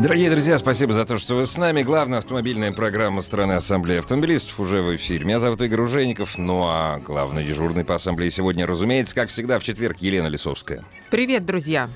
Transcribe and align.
Дорогие 0.00 0.30
друзья, 0.30 0.56
спасибо 0.56 0.94
за 0.94 1.04
то, 1.04 1.18
что 1.18 1.34
вы 1.34 1.44
с 1.44 1.58
нами. 1.58 1.82
Главная 1.82 2.20
автомобильная 2.20 2.72
программа 2.72 3.20
страны 3.20 3.52
Ассамблеи 3.52 3.98
автомобилистов 3.98 4.58
уже 4.58 4.80
в 4.80 4.96
эфире. 4.96 5.26
Меня 5.26 5.40
зовут 5.40 5.60
Игорь 5.60 5.82
Ужеников. 5.82 6.38
Ну 6.38 6.62
а 6.64 6.98
главный 7.00 7.44
дежурный 7.44 7.84
по 7.84 7.96
Ассамблее 7.96 8.30
сегодня, 8.30 8.66
разумеется, 8.66 9.14
как 9.14 9.28
всегда, 9.28 9.58
в 9.58 9.62
четверг 9.62 9.98
Елена 9.98 10.28
Лисовская. 10.28 10.86
Привет, 11.10 11.44
друзья. 11.44 11.90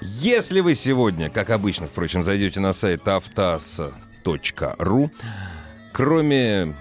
Если 0.00 0.60
вы 0.60 0.74
сегодня, 0.74 1.28
как 1.28 1.50
обычно, 1.50 1.88
впрочем, 1.88 2.24
зайдете 2.24 2.60
на 2.60 2.72
сайт 2.72 3.06
автас.ру, 3.06 5.10
кроме 5.92 6.74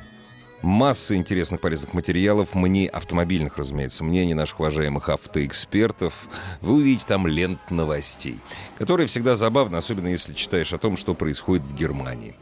массы 0.62 1.16
интересных 1.16 1.62
полезных 1.62 1.94
материалов, 1.94 2.56
мне 2.56 2.88
автомобильных, 2.90 3.58
разумеется, 3.58 4.04
мнений 4.04 4.34
наших 4.34 4.60
уважаемых 4.60 5.10
автоэкспертов. 5.10 6.28
Вы 6.62 6.76
увидите 6.76 7.06
там 7.08 7.28
лент 7.28 7.72
новостей, 7.72 8.40
которые 8.78 9.08
всегда 9.08 9.36
забавны, 9.36 9.78
особенно 9.78 10.08
если 10.08 10.34
читаешь 10.34 10.74
о 10.74 10.78
том, 10.78 10.98
что 10.98 11.14
происходит 11.14 11.66
в 11.66 11.74
Германии. 11.74 12.36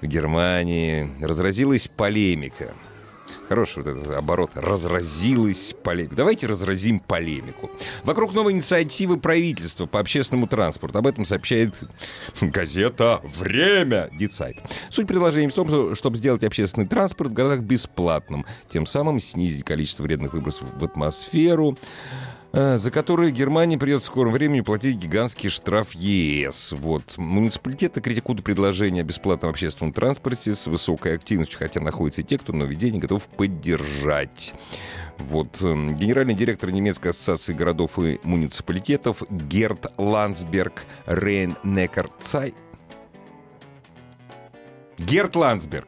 В 0.00 0.06
Германии 0.06 1.10
разразилась 1.20 1.88
полемика 1.88 2.74
Хороший 3.50 3.82
вот 3.82 3.88
этот 3.88 4.14
оборот. 4.14 4.52
Разразилась 4.54 5.74
полемика. 5.82 6.14
Давайте 6.14 6.46
разразим 6.46 7.00
полемику. 7.00 7.68
Вокруг 8.04 8.32
новой 8.32 8.52
инициативы 8.52 9.18
правительства 9.18 9.86
по 9.86 9.98
общественному 9.98 10.46
транспорту. 10.46 10.98
Об 10.98 11.08
этом 11.08 11.24
сообщает 11.24 11.74
газета 12.40 13.20
«Время» 13.24 14.08
Дицайт. 14.12 14.58
Суть 14.88 15.08
предложения 15.08 15.48
в 15.48 15.52
том, 15.52 15.96
чтобы 15.96 16.16
сделать 16.16 16.44
общественный 16.44 16.86
транспорт 16.86 17.30
в 17.30 17.34
городах 17.34 17.62
бесплатным. 17.62 18.46
Тем 18.68 18.86
самым 18.86 19.18
снизить 19.18 19.64
количество 19.64 20.04
вредных 20.04 20.32
выбросов 20.32 20.68
в 20.72 20.84
атмосферу. 20.84 21.76
Э, 22.52 22.78
за 22.78 22.90
которые 22.90 23.30
Германии 23.30 23.76
придется 23.76 24.10
в 24.10 24.12
скором 24.12 24.32
времени 24.32 24.60
платить 24.60 24.96
гигантский 24.96 25.50
штраф 25.50 25.92
ЕС. 25.92 26.72
Вот. 26.72 27.16
Муниципалитеты 27.16 28.00
критикуют 28.00 28.42
предложение 28.42 29.02
о 29.02 29.04
бесплатном 29.04 29.50
общественном 29.50 29.92
транспорте 29.92 30.52
с 30.54 30.66
высокой 30.66 31.14
активностью, 31.14 31.58
хотя 31.58 31.80
находятся 31.80 32.22
и 32.22 32.24
те, 32.24 32.38
кто 32.38 32.52
нововведение 32.52 33.00
готов 33.00 33.24
поддержать. 33.24 34.54
Вот. 35.18 35.62
Эм, 35.62 35.94
генеральный 35.94 36.34
директор 36.34 36.70
немецкой 36.70 37.08
ассоциации 37.08 37.52
городов 37.52 37.98
и 38.00 38.18
муниципалитетов 38.24 39.22
Герт 39.30 39.86
Ландсберг 39.96 40.84
Рейн 41.06 41.56
Неккар 41.62 42.10
Цай 42.20 42.54
Герт 44.98 45.36
Ландсберг 45.36 45.86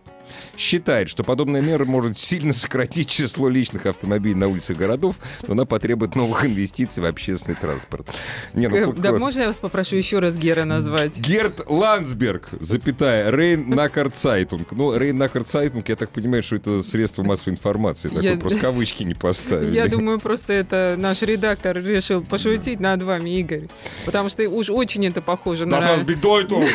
считает, 0.56 1.08
что 1.08 1.24
подобная 1.24 1.60
мера 1.60 1.84
может 1.84 2.18
сильно 2.18 2.52
сократить 2.52 3.08
число 3.08 3.48
личных 3.48 3.86
автомобилей 3.86 4.34
на 4.34 4.48
улицах 4.48 4.76
городов, 4.76 5.16
но 5.46 5.52
она 5.52 5.64
потребует 5.64 6.14
новых 6.14 6.44
инвестиций 6.44 7.02
в 7.02 7.06
общественный 7.06 7.56
транспорт. 7.56 8.08
Не, 8.54 8.68
ну, 8.68 8.92
да, 8.92 9.12
можно 9.12 9.40
я 9.40 9.46
вас 9.46 9.58
попрошу 9.58 9.96
еще 9.96 10.18
раз 10.18 10.36
Гера 10.36 10.64
назвать? 10.64 11.18
Герт 11.18 11.62
Ландсберг, 11.68 12.48
запятая, 12.60 13.30
Rhein-Neckar-Zeitung. 13.30 14.72
Ну, 14.72 14.96
Rhein-Neckar-Zeitung, 14.96 15.88
я 15.88 15.96
так 15.96 16.10
понимаю, 16.10 16.42
что 16.42 16.56
это 16.56 16.82
средство 16.82 17.22
массовой 17.22 17.54
информации. 17.54 18.08
Такой 18.08 18.24
я... 18.24 18.36
просто 18.36 18.60
кавычки 18.60 19.02
не 19.02 19.14
поставили. 19.14 19.74
Я 19.74 19.88
думаю, 19.88 20.20
просто 20.20 20.52
это 20.52 20.96
наш 20.98 21.22
редактор 21.22 21.78
решил 21.78 22.22
пошутить 22.22 22.80
над 22.80 23.02
вами, 23.02 23.38
Игорь. 23.38 23.68
Потому 24.04 24.28
что 24.28 24.48
уж 24.48 24.70
очень 24.70 25.06
это 25.06 25.20
похоже 25.20 25.66
на... 25.66 25.76
Was 25.76 26.04
bedeutung? 26.06 26.68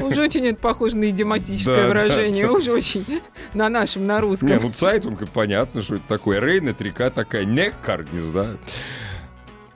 Уж 0.00 0.18
очень 0.18 0.46
это 0.46 0.60
похоже 0.60 0.96
на 0.98 1.10
идиоматическое 1.10 1.88
выражение. 1.88 2.48
Уж 2.50 2.68
очень 2.76 3.04
на 3.54 3.68
нашем, 3.68 4.06
на 4.06 4.20
русском. 4.20 4.48
Не, 4.48 4.58
ну 4.58 4.70
Zeitung, 4.70 5.28
понятно, 5.30 5.82
что 5.82 5.96
это 5.96 6.04
такое. 6.08 6.40
Рейна, 6.40 6.74
река 6.78 7.10
такая, 7.10 7.44
Неккар, 7.44 8.06
не 8.12 8.20
знаю. 8.20 8.58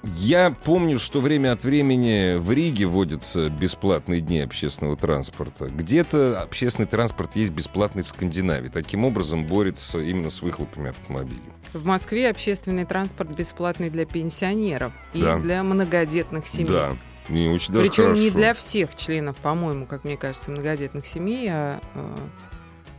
Я 0.02 0.50
помню, 0.64 0.98
что 0.98 1.20
время 1.20 1.52
от 1.52 1.62
времени 1.62 2.38
в 2.38 2.50
Риге 2.50 2.86
вводятся 2.86 3.50
бесплатные 3.50 4.22
дни 4.22 4.40
общественного 4.40 4.96
транспорта. 4.96 5.66
Где-то 5.66 6.40
общественный 6.40 6.88
транспорт 6.88 7.36
есть 7.36 7.52
бесплатный 7.52 8.02
в 8.02 8.08
Скандинавии. 8.08 8.68
Таким 8.68 9.04
образом 9.04 9.44
борется 9.44 9.98
именно 9.98 10.30
с 10.30 10.40
выхлопами 10.40 10.88
автомобилей. 10.88 11.42
В 11.74 11.84
Москве 11.84 12.30
общественный 12.30 12.86
транспорт 12.86 13.36
бесплатный 13.36 13.90
для 13.90 14.06
пенсионеров 14.06 14.92
и 15.12 15.20
да. 15.20 15.38
для 15.38 15.62
многодетных 15.62 16.46
семей. 16.46 16.70
Да. 16.70 16.96
Не 17.28 17.48
очень 17.48 17.72
даже 17.74 17.88
Причем 17.88 18.04
хорошо. 18.04 18.22
не 18.22 18.30
для 18.30 18.54
всех 18.54 18.96
членов, 18.96 19.36
по-моему, 19.36 19.86
как 19.86 20.04
мне 20.04 20.16
кажется, 20.16 20.50
многодетных 20.50 21.06
семей, 21.06 21.48
а 21.50 21.80
э, 21.94 22.16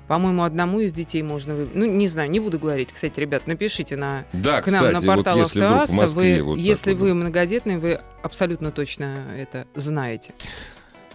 по-моему, 0.07 0.43
одному 0.43 0.79
из 0.79 0.93
детей 0.93 1.23
можно 1.23 1.53
выбрать. 1.53 1.75
Ну, 1.75 1.85
не 1.85 2.07
знаю, 2.07 2.29
не 2.29 2.39
буду 2.39 2.59
говорить. 2.59 2.91
Кстати, 2.91 3.19
ребят, 3.19 3.47
напишите 3.47 3.95
на, 3.95 4.25
да, 4.33 4.61
к 4.61 4.67
нам 4.67 4.85
кстати, 4.85 5.05
на 5.05 5.15
портал 5.15 5.37
вот 5.37 5.43
если 5.43 5.61
Автоасса. 5.61 5.93
Москве, 5.93 6.43
вы, 6.43 6.43
вот 6.43 6.57
если 6.57 6.93
вы 6.93 7.13
многодетный, 7.13 7.77
вы 7.77 7.99
абсолютно 8.23 8.71
точно 8.71 9.25
это 9.37 9.67
знаете. 9.75 10.33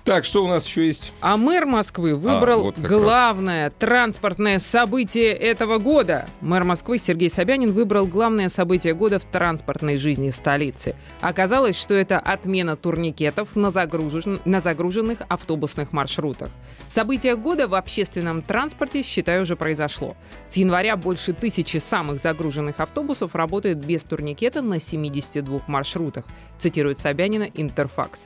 Так, 0.06 0.24
что 0.24 0.44
у 0.44 0.46
нас 0.46 0.64
еще 0.64 0.86
есть? 0.86 1.12
А 1.20 1.36
мэр 1.36 1.66
Москвы 1.66 2.14
выбрал 2.14 2.60
а, 2.60 2.62
вот 2.62 2.78
главное 2.78 3.64
раз. 3.64 3.72
транспортное 3.76 4.60
событие 4.60 5.32
этого 5.32 5.78
года. 5.78 6.28
Мэр 6.40 6.62
Москвы 6.62 6.98
Сергей 6.98 7.28
Собянин 7.28 7.72
выбрал 7.72 8.06
главное 8.06 8.48
событие 8.48 8.94
года 8.94 9.18
в 9.18 9.24
транспортной 9.24 9.96
жизни 9.96 10.30
столицы. 10.30 10.94
Оказалось, 11.20 11.76
что 11.76 11.92
это 11.92 12.20
отмена 12.20 12.76
турникетов 12.76 13.56
на, 13.56 13.72
загружен... 13.72 14.38
на 14.44 14.60
загруженных 14.60 15.22
автобусных 15.28 15.92
маршрутах. 15.92 16.50
Событие 16.88 17.34
года 17.34 17.66
в 17.66 17.74
общественном 17.74 18.42
транспорте, 18.42 19.02
считаю, 19.02 19.42
уже 19.42 19.56
произошло. 19.56 20.16
С 20.48 20.56
января 20.56 20.96
больше 20.96 21.32
тысячи 21.32 21.78
самых 21.78 22.22
загруженных 22.22 22.78
автобусов 22.78 23.34
работают 23.34 23.78
без 23.78 24.04
турникета 24.04 24.62
на 24.62 24.78
72 24.78 25.62
маршрутах, 25.66 26.26
цитирует 26.60 27.00
Собянина 27.00 27.48
Интерфакс. 27.54 28.20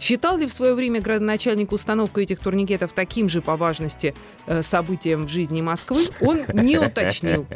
Считал 0.00 0.36
ли 0.36 0.46
в 0.46 0.52
свое 0.52 0.74
время 0.74 1.00
градоначальник 1.00 1.72
установку 1.72 2.20
этих 2.20 2.38
турникетов 2.38 2.92
таким 2.92 3.28
же 3.28 3.40
по 3.40 3.56
важности 3.56 4.14
э, 4.46 4.62
событием 4.62 5.26
в 5.26 5.28
жизни 5.28 5.60
Москвы, 5.60 6.04
он 6.20 6.44
не 6.52 6.78
уточнил. 6.78 7.46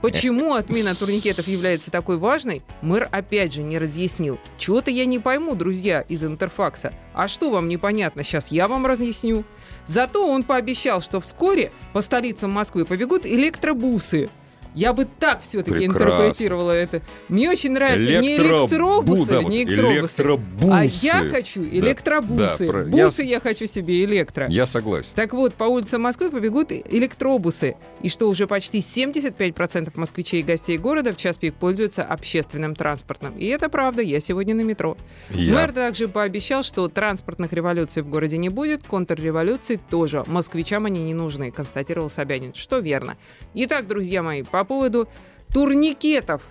Почему 0.00 0.54
отмена 0.54 0.94
турникетов 0.94 1.46
является 1.46 1.90
такой 1.90 2.16
важной, 2.16 2.62
мэр 2.82 3.08
опять 3.10 3.52
же 3.52 3.62
не 3.62 3.78
разъяснил. 3.78 4.38
Чего-то 4.58 4.90
я 4.90 5.04
не 5.04 5.18
пойму, 5.18 5.54
друзья 5.54 6.00
из 6.02 6.24
Интерфакса. 6.24 6.92
А 7.12 7.28
что 7.28 7.50
вам 7.50 7.68
непонятно, 7.68 8.24
сейчас 8.24 8.50
я 8.50 8.66
вам 8.68 8.86
разъясню. 8.86 9.44
Зато 9.86 10.26
он 10.26 10.42
пообещал, 10.42 11.02
что 11.02 11.20
вскоре 11.20 11.72
по 11.92 12.00
столицам 12.00 12.50
Москвы 12.50 12.84
побегут 12.84 13.26
электробусы– 13.26 14.30
я 14.74 14.92
бы 14.92 15.06
так 15.18 15.40
все-таки 15.42 15.86
интерпретировала 15.86 16.72
это. 16.72 17.00
Мне 17.28 17.50
очень 17.50 17.72
нравится 17.72 18.10
Электро... 18.10 18.22
не 18.22 18.36
электробусы, 18.36 19.30
да, 19.30 19.42
не 19.42 19.62
электробусы, 19.62 20.22
электробусы, 20.22 20.70
а 20.70 20.84
я 20.84 21.30
хочу 21.30 21.62
электробусы. 21.62 22.66
Да, 22.66 22.72
да, 22.72 22.90
Бусы 22.90 23.22
я... 23.22 23.28
я 23.28 23.40
хочу 23.40 23.66
себе 23.66 24.04
электро. 24.04 24.46
Я 24.48 24.66
согласен. 24.66 25.12
Так 25.14 25.32
вот, 25.32 25.54
по 25.54 25.64
улицам 25.64 26.02
Москвы 26.02 26.30
побегут 26.30 26.72
электробусы. 26.72 27.76
И 28.02 28.08
что 28.08 28.28
уже 28.28 28.46
почти 28.46 28.78
75% 28.80 29.92
москвичей 29.94 30.40
и 30.40 30.42
гостей 30.42 30.76
города 30.76 31.12
в 31.12 31.16
час 31.16 31.36
пик 31.36 31.54
пользуются 31.54 32.02
общественным 32.02 32.74
транспортом. 32.74 33.36
И 33.36 33.46
это 33.46 33.68
правда, 33.68 34.02
я 34.02 34.20
сегодня 34.20 34.54
на 34.54 34.62
метро. 34.62 34.96
Я... 35.30 35.54
Мэр 35.54 35.72
также 35.72 36.08
пообещал, 36.08 36.62
что 36.62 36.88
транспортных 36.88 37.52
революций 37.52 38.02
в 38.02 38.08
городе 38.08 38.38
не 38.38 38.48
будет, 38.48 38.82
контрреволюции 38.82 39.80
тоже. 39.88 40.24
Москвичам 40.26 40.86
они 40.86 41.02
не 41.04 41.14
нужны, 41.14 41.50
констатировал 41.50 42.10
Собянин. 42.10 42.54
Что 42.54 42.78
верно. 42.78 43.16
Итак, 43.54 43.86
друзья 43.86 44.22
мои, 44.22 44.42
по 44.42 44.63
по 44.64 44.74
поводу 44.74 45.08
турникетов. 45.52 46.42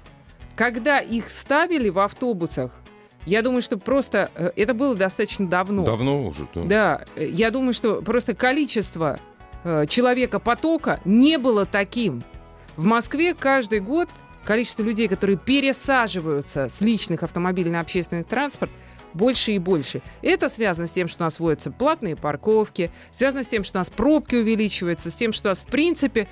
Когда 0.56 1.00
их 1.00 1.30
ставили 1.30 1.89
в 1.89 2.00
автобусах, 2.00 2.80
я 3.25 3.42
думаю, 3.42 3.62
что 3.62 3.77
просто 3.77 4.30
э, 4.36 4.51
это 4.56 4.74
было 4.74 4.95
достаточно 4.95 5.48
давно. 5.48 5.83
Давно 5.83 6.27
уже, 6.27 6.48
да. 6.54 6.62
Да, 6.63 7.06
э, 7.15 7.27
я 7.27 7.51
думаю, 7.51 7.74
что 7.74 8.01
просто 8.01 8.36
количество 8.36 9.19
э, 9.63 9.86
человека 9.88 10.39
потока 10.39 11.00
не 11.06 11.38
было 11.38 11.65
таким. 11.65 12.24
В 12.75 12.86
Москве 12.86 13.33
каждый 13.33 13.80
год 13.80 14.10
количество 14.44 14.83
людей, 14.83 15.07
которые 15.07 15.38
пересаживаются 15.38 16.69
с 16.69 16.81
личных 16.81 17.24
автомобилей 17.24 17.71
на 17.71 17.80
общественный 17.80 18.24
транспорт, 18.24 18.71
больше 19.13 19.51
и 19.54 19.60
больше. 19.60 20.01
Это 20.21 20.50
связано 20.50 20.88
с 20.88 20.92
тем, 20.92 21.07
что 21.07 21.24
у 21.24 21.25
нас 21.25 21.39
вводятся 21.39 21.71
платные 21.71 22.15
парковки, 22.15 22.92
связано 23.12 23.44
с 23.44 23.48
тем, 23.48 23.63
что 23.63 23.77
у 23.77 23.81
нас 23.81 23.89
пробки 23.89 24.36
увеличиваются, 24.36 25.12
с 25.12 25.15
тем, 25.15 25.33
что 25.33 25.50
у 25.50 25.51
нас, 25.51 25.63
в 25.63 25.68
принципе, 25.68 26.27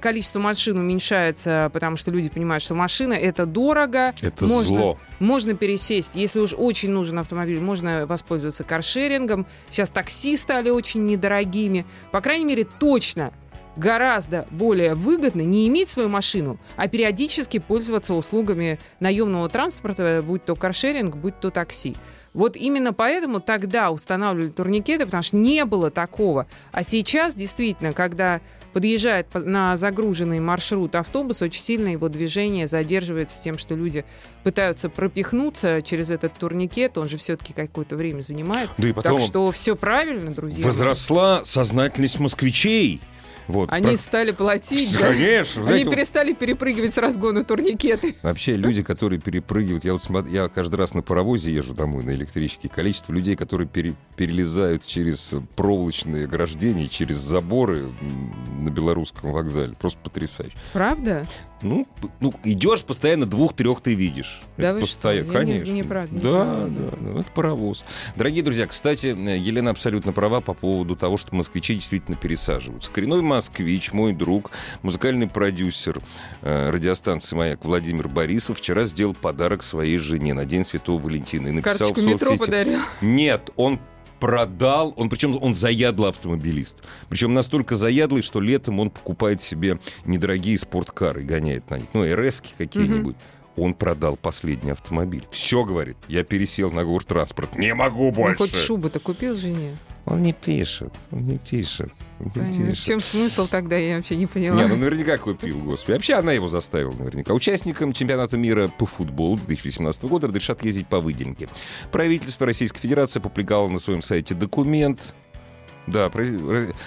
количество 0.00 0.40
машин 0.40 0.78
уменьшается, 0.78 1.70
потому 1.72 1.96
что 1.96 2.10
люди 2.10 2.28
понимают, 2.28 2.62
что 2.62 2.74
машина— 2.74 3.12
это 3.14 3.46
дорого. 3.46 4.14
Это 4.20 4.46
можно, 4.46 4.78
зло. 4.78 4.98
Можно 5.18 5.54
пересесть. 5.54 6.14
Если 6.14 6.40
уж 6.40 6.54
очень 6.56 6.90
нужен 6.90 7.18
автомобиль, 7.18 7.60
можно 7.60 8.06
воспользоваться 8.06 8.64
каршерингом. 8.64 9.46
Сейчас 9.70 9.90
такси 9.90 10.36
стали 10.36 10.70
очень 10.70 11.06
недорогими. 11.06 11.86
По 12.12 12.20
крайней 12.20 12.44
мере, 12.44 12.66
точно 12.78 13.32
гораздо 13.76 14.46
более 14.50 14.94
выгодно 14.94 15.42
не 15.42 15.68
иметь 15.68 15.90
свою 15.90 16.08
машину, 16.08 16.58
а 16.76 16.88
периодически 16.88 17.58
пользоваться 17.58 18.14
услугами 18.14 18.78
наемного 19.00 19.48
транспорта, 19.48 20.22
будь 20.26 20.44
то 20.44 20.56
каршеринг, 20.56 21.16
будь 21.16 21.38
то 21.40 21.50
такси. 21.50 21.96
Вот 22.36 22.54
именно 22.54 22.92
поэтому 22.92 23.40
тогда 23.40 23.90
устанавливали 23.90 24.50
турникеты, 24.50 25.06
потому 25.06 25.22
что 25.22 25.36
не 25.36 25.64
было 25.64 25.90
такого. 25.90 26.46
А 26.70 26.82
сейчас, 26.82 27.34
действительно, 27.34 27.94
когда 27.94 28.42
подъезжает 28.74 29.28
на 29.32 29.78
загруженный 29.78 30.38
маршрут 30.38 30.96
автобус, 30.96 31.40
очень 31.40 31.62
сильно 31.62 31.88
его 31.88 32.10
движение 32.10 32.68
задерживается 32.68 33.42
тем, 33.42 33.56
что 33.56 33.74
люди 33.74 34.04
пытаются 34.44 34.90
пропихнуться 34.90 35.80
через 35.80 36.10
этот 36.10 36.34
турникет, 36.34 36.98
он 36.98 37.08
же 37.08 37.16
все-таки 37.16 37.54
какое-то 37.54 37.96
время 37.96 38.20
занимает. 38.20 38.68
Да 38.76 38.86
и 38.86 38.92
потом 38.92 39.18
так 39.18 39.26
что 39.26 39.50
все 39.50 39.74
правильно, 39.74 40.30
друзья. 40.34 40.62
Возросла 40.62 41.42
сознательность 41.42 42.20
москвичей. 42.20 43.00
Вот, 43.48 43.70
Они 43.72 43.92
про... 43.92 43.96
стали 43.96 44.30
платить. 44.32 44.94
Да? 44.94 45.08
Конечно. 45.08 45.64
Знаете, 45.64 45.84
Они 45.84 45.94
перестали 45.94 46.32
перепрыгивать 46.32 46.94
с 46.94 46.98
разгона 46.98 47.44
турникеты. 47.44 48.16
Вообще, 48.22 48.56
люди, 48.56 48.82
которые 48.82 49.20
перепрыгивают... 49.20 49.84
Я 49.84 49.92
вот 49.92 50.02
смотрю, 50.02 50.32
я 50.32 50.48
каждый 50.48 50.76
раз 50.76 50.94
на 50.94 51.02
паровозе 51.02 51.52
езжу 51.52 51.74
домой, 51.74 52.04
на 52.04 52.10
электричке. 52.10 52.68
Количество 52.68 53.12
людей, 53.12 53.36
которые 53.36 53.68
пере, 53.68 53.94
перелезают 54.16 54.84
через 54.84 55.34
проволочные 55.54 56.24
ограждения, 56.24 56.88
через 56.88 57.16
заборы 57.16 57.92
на 58.58 58.70
белорусском 58.70 59.32
вокзале, 59.32 59.74
просто 59.74 59.98
потрясающе. 60.00 60.56
Правда? 60.72 61.26
Ну, 61.62 61.86
ну 62.20 62.34
идешь 62.44 62.84
постоянно 62.84 63.24
двух-трех 63.24 63.80
ты 63.80 63.94
видишь. 63.94 64.42
Да 64.56 64.70
это 64.70 64.80
постоянно, 64.80 65.32
конечно. 65.32 65.64
Не, 65.64 65.72
не, 65.72 65.82
правда, 65.82 66.14
не 66.14 66.20
да, 66.20 66.30
знаю. 66.30 66.70
да, 66.70 67.12
да, 67.12 67.20
это 67.20 67.32
паровоз. 67.32 67.84
Дорогие 68.14 68.42
друзья, 68.42 68.66
кстати, 68.66 69.06
Елена 69.06 69.70
абсолютно 69.70 70.12
права 70.12 70.40
по 70.40 70.52
поводу 70.52 70.96
того, 70.96 71.16
что 71.16 71.34
москвичи 71.34 71.74
действительно 71.74 72.16
пересаживаются. 72.16 72.90
Коренной 72.90 73.22
москвич, 73.36 73.92
мой 73.92 74.14
друг, 74.14 74.50
музыкальный 74.82 75.26
продюсер 75.26 76.00
э, 76.40 76.70
радиостанции 76.70 77.36
«Маяк» 77.36 77.64
Владимир 77.66 78.08
Борисов 78.08 78.58
вчера 78.58 78.84
сделал 78.84 79.14
подарок 79.14 79.62
своей 79.62 79.98
жене 79.98 80.32
на 80.32 80.46
День 80.46 80.64
Святого 80.64 81.02
Валентина. 81.02 81.48
И 81.48 81.50
написал 81.50 81.90
Карточку 81.90 82.00
в 82.00 82.04
соцсети... 82.04 82.32
метро 82.32 82.36
подарил? 82.38 82.80
Нет, 83.02 83.50
он 83.56 83.78
продал, 84.20 84.94
он 84.96 85.10
причем 85.10 85.36
он 85.42 85.54
заядлый 85.54 86.08
автомобилист. 86.08 86.78
Причем 87.10 87.34
настолько 87.34 87.76
заядлый, 87.76 88.22
что 88.22 88.40
летом 88.40 88.80
он 88.80 88.88
покупает 88.88 89.42
себе 89.42 89.78
недорогие 90.06 90.56
спорткары 90.56 91.22
гоняет 91.22 91.68
на 91.68 91.76
них. 91.76 91.88
Ну, 91.92 92.04
РС 92.04 92.42
какие-нибудь. 92.56 93.16
Mm-hmm 93.16 93.32
он 93.58 93.72
продал 93.72 94.16
последний 94.16 94.72
автомобиль. 94.72 95.26
Все, 95.30 95.64
говорит, 95.64 95.96
я 96.08 96.24
пересел 96.24 96.70
на 96.70 96.84
транспорт, 97.00 97.56
не 97.56 97.72
могу 97.72 98.12
больше. 98.12 98.42
Ну, 98.42 98.46
хоть 98.50 98.54
шубу-то 98.54 99.00
купил 99.00 99.34
жене? 99.34 99.78
Он 100.06 100.22
не 100.22 100.32
пишет, 100.32 100.94
он 101.10 101.24
не 101.26 101.36
пишет. 101.36 101.92
Он 102.20 102.50
не 102.50 102.66
пишет. 102.66 102.84
В 102.84 102.86
чем 102.86 103.00
смысл 103.00 103.48
тогда, 103.48 103.76
я 103.76 103.96
вообще 103.96 104.14
не 104.14 104.26
поняла. 104.26 104.62
Не, 104.62 104.68
ну 104.68 104.76
наверняка 104.76 105.18
купил, 105.18 105.58
господи. 105.58 105.94
Вообще 105.94 106.14
она 106.14 106.32
его 106.32 106.46
заставила 106.46 106.92
наверняка. 106.92 107.34
Участникам 107.34 107.92
чемпионата 107.92 108.36
мира 108.36 108.68
по 108.78 108.86
футболу 108.86 109.36
2018 109.36 110.04
года 110.04 110.28
разрешат 110.28 110.64
ездить 110.64 110.86
по 110.86 111.00
выделенке. 111.00 111.48
Правительство 111.90 112.46
Российской 112.46 112.78
Федерации 112.78 113.18
опубликовало 113.18 113.68
на 113.68 113.80
своем 113.80 114.00
сайте 114.00 114.34
документ, 114.34 115.12
да, 115.88 116.10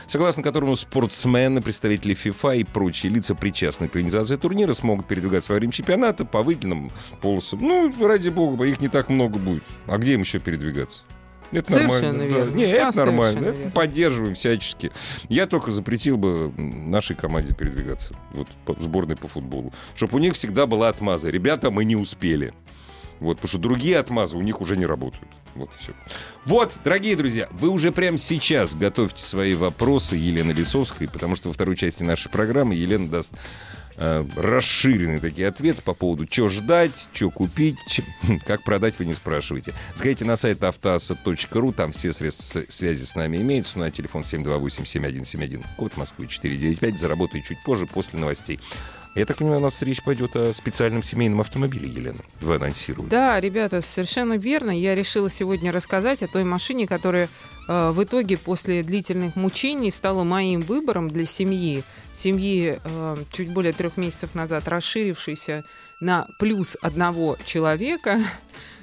согласно 0.07 0.42
которому 0.42 0.77
спортсмены, 0.77 1.62
представители 1.62 2.13
ФИФА 2.13 2.51
и 2.51 2.63
прочие 2.63 3.12
лица, 3.12 3.36
причастные 3.36 3.89
к 3.89 3.95
организации 3.95 4.38
турнира, 4.38 4.74
смогут 4.74 5.07
передвигаться 5.07 5.51
во 5.51 5.57
время 5.57 5.74
чемпионата 5.74 6.24
по 6.24 6.42
выделенным 6.42 6.92
полосам. 7.22 7.60
Ну, 7.62 7.94
ради 8.07 8.30
бога, 8.30 8.63
их 8.63 8.80
не 8.80 8.88
так 8.88 9.10
много 9.10 9.39
будет. 9.39 9.63
А 9.88 9.98
где 9.98 10.13
им 10.13 10.22
еще 10.22 10.39
передвигаться? 10.39 11.04
Это 11.51 11.72
Совершенно 11.72 12.13
нормально. 12.13 12.22
Верно. 12.24 12.51
Да. 12.51 12.57
Не, 12.57 12.63
это 12.66 12.88
а, 12.90 13.06
нормально. 13.06 13.46
Это 13.46 13.57
верно. 13.57 13.72
поддерживаем 13.72 14.36
всячески. 14.36 14.92
Я 15.30 15.48
только 15.48 15.72
запретил 15.72 16.18
бы 16.18 16.51
нашей 16.57 17.16
команде 17.16 17.54
передвигаться. 17.54 18.16
Вот 18.31 18.48
по, 18.66 18.75
сборной 18.80 19.16
по 19.16 19.28
футболу. 19.28 19.74
Чтобы 19.96 20.18
у 20.18 20.19
них 20.19 20.34
всегда 20.34 20.66
была 20.68 20.90
отмаза. 20.90 21.30
Ребята, 21.30 21.72
мы 21.72 21.86
не 21.86 21.96
успели. 21.96 22.54
Вот, 23.19 23.38
потому 23.38 23.50
что 23.50 23.57
другие 23.57 23.98
отмазы 23.98 24.38
у 24.38 24.42
них 24.42 24.62
уже 24.62 24.78
не 24.78 24.86
работают. 24.86 25.28
Вот 25.56 25.69
и 25.75 25.84
все. 25.84 25.94
Вот, 26.46 26.74
дорогие 26.84 27.16
друзья, 27.16 27.50
вы 27.51 27.69
уже 27.69 27.92
прямо 27.92 28.18
сейчас 28.18 28.75
готовьте 28.75 29.22
свои 29.22 29.56
вопросы 29.56 30.16
Елены 30.16 30.51
Лисовской, 30.51 31.10
потому 31.10 31.36
что 31.36 31.50
во 31.50 31.54
второй 31.54 31.75
части 31.75 32.04
нашей 32.04 32.30
программы 32.30 32.75
Елена 32.75 33.10
даст 33.10 33.34
э, 34.00 34.25
расширенные 34.36 35.19
такие 35.19 35.48
ответы 35.48 35.81
по 35.81 35.94
поводу, 35.94 36.25
что 36.30 36.50
ждать, 36.50 37.10
что 37.13 37.30
купить, 37.30 38.01
как 38.46 38.63
продать, 38.63 38.98
вы 38.98 39.06
не 39.06 39.13
спрашиваете. 39.13 39.74
Заходите 39.96 40.25
на 40.25 40.38
сайт 40.38 40.63
автоаса.ру, 40.63 41.74
там 41.74 41.92
все 41.92 42.13
средства 42.13 42.63
связи 42.69 43.04
с 43.04 43.16
нами 43.16 43.38
имеются, 43.38 43.78
на 43.78 43.92
телефон 43.92 44.24
728-7171, 44.24 45.66
код 45.78 45.98
Москвы 45.98 46.28
495, 46.28 47.00
заработаю 47.00 47.44
чуть 47.44 47.62
позже, 47.63 47.86
после 47.86 48.19
новостей. 48.19 48.60
Я 49.16 49.26
так 49.26 49.38
понимаю, 49.38 49.60
у 49.60 49.64
нас 49.64 49.82
речь 49.82 50.04
пойдет 50.04 50.36
о 50.36 50.54
специальном 50.54 51.02
семейном 51.02 51.42
автомобиле, 51.42 51.90
Елена. 51.90 52.20
Вы 52.42 52.56
анонсируете. 52.56 53.10
Да, 53.10 53.40
ребята, 53.40 53.82
совершенно 53.82 54.38
верно. 54.38 54.72
Я 54.72 54.96
решила 54.96 55.30
сегодня 55.30 55.72
рассказать 55.72 56.22
о 56.22 56.28
той 56.28 56.44
машине, 56.44 56.88
которая 56.88 57.28
э, 57.68 57.92
в 57.92 58.04
итоге 58.04 58.38
после 58.38 58.84
длительных 58.84 59.36
мучений 59.36 59.92
стала 59.92 60.24
моим 60.24 60.62
выбором 60.62 61.10
для 61.10 61.26
семьи. 61.26 61.84
Семьи 62.14 62.80
э, 62.84 63.18
чуть 63.32 63.52
более 63.52 63.74
трех 63.74 63.98
месяцев 63.98 64.36
назад 64.36 64.68
расширившейся 64.68 65.64
на 66.02 66.28
плюс 66.40 66.78
одного 66.82 67.36
человека. 67.46 68.20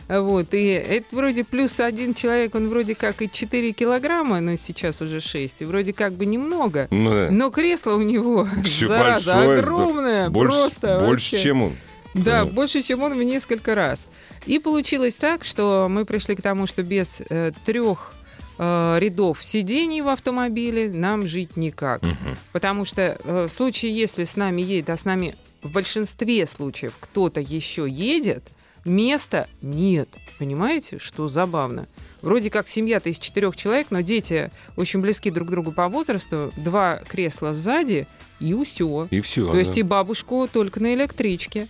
Вот, 0.09 0.55
и 0.55 0.67
это 0.69 1.17
вроде 1.17 1.43
плюс 1.43 1.81
один 1.81 2.15
человек, 2.15 2.55
он 2.55 2.69
вроде 2.69 2.95
как 2.95 3.23
и 3.23 3.31
4 3.31 3.73
килограмма, 3.73 4.41
но 4.41 4.57
сейчас 4.57 5.03
уже 5.03 5.21
6, 5.21 5.63
и 5.63 5.65
вроде 5.65 5.93
как 5.93 6.13
бы 6.13 6.27
немного. 6.27 6.87
Ну, 6.91 7.11
да. 7.11 7.29
Но 7.31 7.51
кресло 7.51 7.95
у 7.95 8.03
него, 8.03 8.49
Все 8.65 8.87
зараза, 8.87 9.35
большое, 9.35 9.59
огромное, 9.61 10.31
больше, 10.31 10.57
просто. 10.57 11.01
Больше, 11.01 11.37
вообще. 11.37 11.39
чем 11.39 11.63
он. 11.63 11.73
Да, 12.15 12.45
ну. 12.45 12.51
больше, 12.51 12.83
чем 12.83 13.03
он 13.03 13.19
в 13.19 13.23
несколько 13.23 13.75
раз. 13.75 14.07
И 14.47 14.59
получилось 14.59 15.17
так, 15.17 15.45
что 15.45 15.89
мы 15.91 16.05
пришли 16.05 16.35
к 16.37 16.43
тому, 16.43 16.67
что 16.67 16.83
без 16.83 17.21
э, 17.29 17.53
трех 17.67 18.15
э, 18.59 18.99
рядов 19.01 19.45
сидений 19.45 20.01
в 20.01 20.09
автомобиле 20.09 20.89
нам 20.89 21.27
жить 21.27 21.57
никак. 21.57 22.03
Угу. 22.03 22.15
Потому 22.53 22.85
что 22.85 23.19
э, 23.23 23.49
в 23.51 23.53
случае, 23.53 23.95
если 23.95 24.25
с 24.25 24.37
нами 24.37 24.63
едет, 24.63 24.91
а 24.91 24.97
с 24.97 25.05
нами 25.05 25.35
в 25.63 25.73
большинстве 25.73 26.47
случаев 26.47 26.95
кто-то 27.01 27.41
еще 27.41 27.87
едет, 27.89 28.45
места 28.87 29.49
нет. 29.63 30.09
Понимаете, 30.39 30.99
что 30.99 31.29
забавно? 31.29 31.87
Вроде 32.23 32.51
как 32.51 32.69
семья-то 32.69 33.11
из 33.11 33.19
четырех 33.19 33.57
человек, 33.57 33.89
но 33.91 34.01
дети 34.01 34.51
очень 34.77 35.01
близки 35.01 35.31
друг 35.31 35.49
к 35.49 35.51
другу 35.51 35.73
по 35.73 35.89
возрасту. 35.89 36.53
Два 36.57 36.97
кресла 37.09 37.55
сзади, 37.55 38.07
и 38.41 38.55
все. 38.65 39.09
И 39.11 39.21
все. 39.21 39.47
То 39.47 39.53
да. 39.53 39.59
есть 39.59 39.79
и 39.79 39.83
бабушку 39.83 40.49
только 40.51 40.81
на 40.81 40.95
электричке. 40.95 41.69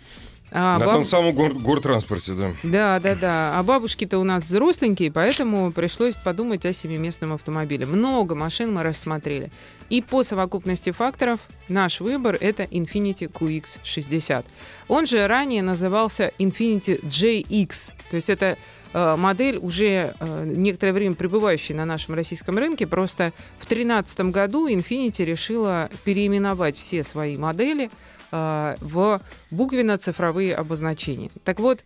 А, 0.52 0.78
На 0.78 0.86
баб... 0.86 0.94
том 0.94 1.04
самом 1.04 1.34
гор- 1.34 1.54
гортранспорте, 1.54 2.32
да. 2.32 2.52
Да, 2.62 3.00
да, 3.00 3.14
да. 3.14 3.58
А 3.58 3.62
бабушки-то 3.62 4.18
у 4.18 4.24
нас 4.24 4.44
взросленькие, 4.44 5.10
поэтому 5.10 5.72
пришлось 5.72 6.14
подумать 6.14 6.64
о 6.64 6.72
семиместном 6.72 7.32
автомобиле. 7.32 7.84
Много 7.84 8.34
машин 8.34 8.72
мы 8.72 8.82
рассмотрели. 8.84 9.50
И 9.90 10.02
по 10.02 10.22
совокупности 10.22 10.92
факторов 10.92 11.40
наш 11.68 12.00
выбор— 12.00 12.38
это 12.40 12.62
Infiniti 12.62 13.30
QX60. 13.30 14.44
Он 14.88 15.06
же 15.06 15.26
ранее 15.26 15.62
назывался 15.62 16.32
Infiniti 16.38 17.02
JX. 17.02 17.92
То 18.10 18.16
есть 18.16 18.30
это 18.30 18.56
э, 18.92 19.16
модель, 19.16 19.58
уже 19.58 20.14
э, 20.18 20.44
некоторое 20.46 20.92
время 20.92 21.16
пребывающая 21.16 21.74
на 21.74 21.84
нашем 21.84 22.14
российском 22.14 22.56
рынке. 22.56 22.86
Просто 22.86 23.32
в 23.58 23.66
2013 23.66 24.20
году 24.30 24.68
Infiniti 24.68 25.24
решила 25.24 25.90
переименовать 26.04 26.76
все 26.76 27.02
свои 27.02 27.36
модели— 27.36 27.90
Э, 28.32 28.76
в 28.80 29.20
буквенно-цифровые 29.50 30.54
обозначения. 30.54 31.30
Так 31.44 31.60
вот, 31.60 31.84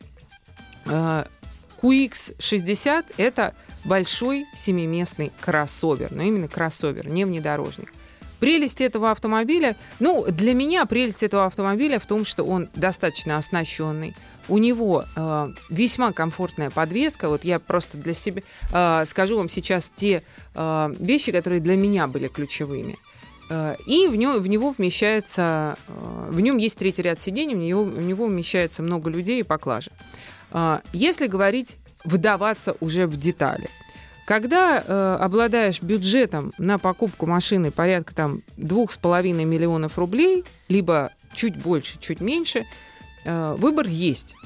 э, 0.86 1.24
QX60— 1.82 3.04
это 3.16 3.54
большой 3.84 4.46
семиместный 4.54 5.32
кроссовер, 5.40 6.10
но 6.12 6.22
именно 6.22 6.48
кроссовер, 6.48 7.08
не 7.08 7.24
внедорожник. 7.24 7.92
Прелесть 8.38 8.80
этого 8.80 9.10
автомобиля, 9.10 9.76
ну, 9.98 10.24
для 10.30 10.54
меня 10.54 10.86
прелесть 10.86 11.22
этого 11.22 11.44
автомобиля 11.44 11.98
в 11.98 12.06
том, 12.06 12.24
что 12.24 12.42
он 12.42 12.70
достаточно 12.74 13.36
оснащенный. 13.36 14.16
У 14.48 14.56
него 14.56 15.04
э, 15.14 15.48
весьма 15.68 16.12
комфортная 16.12 16.70
подвеска. 16.70 17.28
Вот 17.28 17.44
я 17.44 17.58
просто 17.58 17.98
для 17.98 18.14
себя 18.14 18.42
э, 18.72 19.04
скажу 19.06 19.36
вам 19.36 19.50
сейчас 19.50 19.92
те 19.94 20.22
э, 20.54 20.94
вещи, 20.98 21.32
которые 21.32 21.60
для 21.60 21.76
меня 21.76 22.06
были 22.06 22.28
ключевыми. 22.28 22.96
Э, 23.50 23.76
и 23.86 24.06
в, 24.06 24.16
него, 24.16 24.38
в 24.38 24.46
него 24.46 24.70
вмещается, 24.70 25.76
э, 25.88 26.28
в 26.30 26.40
нем 26.40 26.56
есть 26.56 26.78
третий 26.78 27.02
ряд 27.02 27.20
сидений, 27.20 27.54
в 27.54 27.58
него, 27.58 27.84
в 27.84 28.00
него 28.00 28.26
вмещается 28.26 28.82
много 28.82 29.10
людей 29.10 29.40
и 29.40 29.42
поклажи. 29.42 29.90
Э, 30.52 30.78
если 30.92 31.26
говорить, 31.26 31.76
вдаваться 32.04 32.76
уже 32.80 33.06
в 33.06 33.18
детали, 33.18 33.68
когда 34.24 34.82
э, 34.86 35.16
обладаешь 35.20 35.82
бюджетом 35.82 36.52
на 36.56 36.78
покупку 36.78 37.26
машины 37.26 37.72
порядка 37.72 38.14
там 38.14 38.42
двух 38.56 38.92
с 38.92 38.96
половиной 38.96 39.44
миллионов 39.44 39.98
рублей, 39.98 40.44
либо 40.68 41.10
чуть 41.34 41.56
больше, 41.56 41.98
чуть 41.98 42.20
меньше, 42.20 42.64
э, 43.24 43.56
выбор 43.58 43.88
есть. 43.88 44.36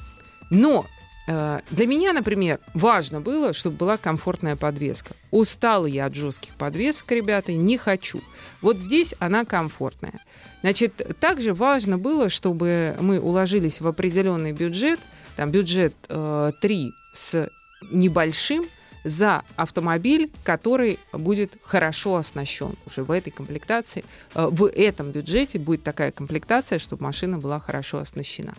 Но 0.50 0.86
для 1.26 1.86
меня, 1.86 2.12
например, 2.12 2.60
важно 2.74 3.20
было, 3.20 3.54
чтобы 3.54 3.76
была 3.76 3.96
комфортная 3.96 4.56
подвеска. 4.56 5.14
Устала 5.30 5.86
я 5.86 6.06
от 6.06 6.14
жестких 6.14 6.54
подвесок, 6.54 7.10
ребята, 7.12 7.52
не 7.52 7.78
хочу. 7.78 8.20
Вот 8.60 8.78
здесь 8.78 9.14
она 9.20 9.44
комфортная. 9.44 10.20
Значит, 10.60 11.18
также 11.20 11.54
важно 11.54 11.96
было, 11.96 12.28
чтобы 12.28 12.96
мы 13.00 13.20
уложились 13.20 13.80
в 13.80 13.86
определенный 13.86 14.52
бюджет, 14.52 15.00
там 15.36 15.50
бюджет 15.50 15.94
э, 16.08 16.52
3 16.60 16.92
с 17.14 17.48
небольшим, 17.90 18.66
за 19.04 19.42
автомобиль, 19.56 20.30
который 20.42 20.98
будет 21.12 21.58
хорошо 21.62 22.16
оснащен. 22.16 22.74
Уже 22.86 23.04
в 23.04 23.10
этой 23.10 23.30
комплектации, 23.30 24.04
э, 24.34 24.48
в 24.50 24.66
этом 24.66 25.10
бюджете 25.10 25.58
будет 25.58 25.82
такая 25.82 26.10
комплектация, 26.10 26.78
чтобы 26.78 27.04
машина 27.04 27.38
была 27.38 27.60
хорошо 27.60 27.98
оснащена. 27.98 28.54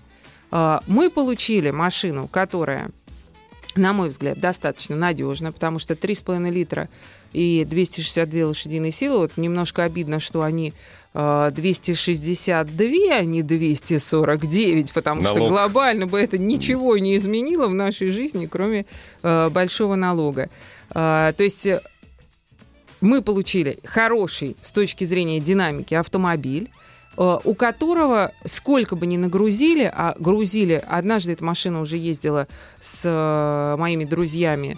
Э, 0.56 0.80
мы 0.88 1.10
получили 1.10 1.72
машину, 1.72 2.28
которая, 2.28 2.90
на 3.76 3.92
мой 3.92 4.10
взгляд, 4.10 4.40
достаточно 4.40 4.96
надежна, 4.96 5.52
потому 5.52 5.80
что 5.80 5.96
3,5 5.96 6.50
литра 6.50 6.88
и 7.34 7.66
262 7.70 8.48
лошадиные 8.48 8.94
силы. 8.94 9.18
Вот 9.18 9.36
немножко 9.36 9.84
обидно, 9.84 10.20
что 10.20 10.42
они 10.42 10.74
262, 11.14 12.88
а 13.14 13.24
не 13.24 13.42
249, 13.42 14.92
потому 14.92 15.22
Налог. 15.22 15.38
что 15.38 15.48
глобально 15.50 16.08
бы 16.08 16.20
это 16.20 16.38
ничего 16.38 16.98
не 16.98 17.16
изменило 17.16 17.68
в 17.68 17.74
нашей 17.74 18.10
жизни, 18.10 18.48
кроме 18.48 18.86
э, 19.24 19.50
большого 19.50 19.96
налога. 19.96 20.50
Э, 20.90 21.32
то 21.36 21.44
есть 21.44 21.66
э, 21.68 21.80
мы 23.00 23.22
получили 23.22 23.80
хороший 23.86 24.58
с 24.62 24.72
точки 24.72 25.06
зрения 25.06 25.40
динамики 25.40 25.94
автомобиль, 25.94 26.70
э, 26.70 26.85
у 27.18 27.56
которого 27.56 28.32
сколько 28.44 28.96
бы 28.96 29.06
ни 29.06 29.18
нагрузили, 29.18 29.92
а 29.94 30.16
грузили, 30.20 30.84
однажды 30.88 31.34
эта 31.34 31.44
машина 31.44 31.82
уже 31.82 31.98
ездила 31.98 32.48
с 32.80 33.02
э, 33.06 33.80
моими 33.80 34.06
друзьями 34.06 34.78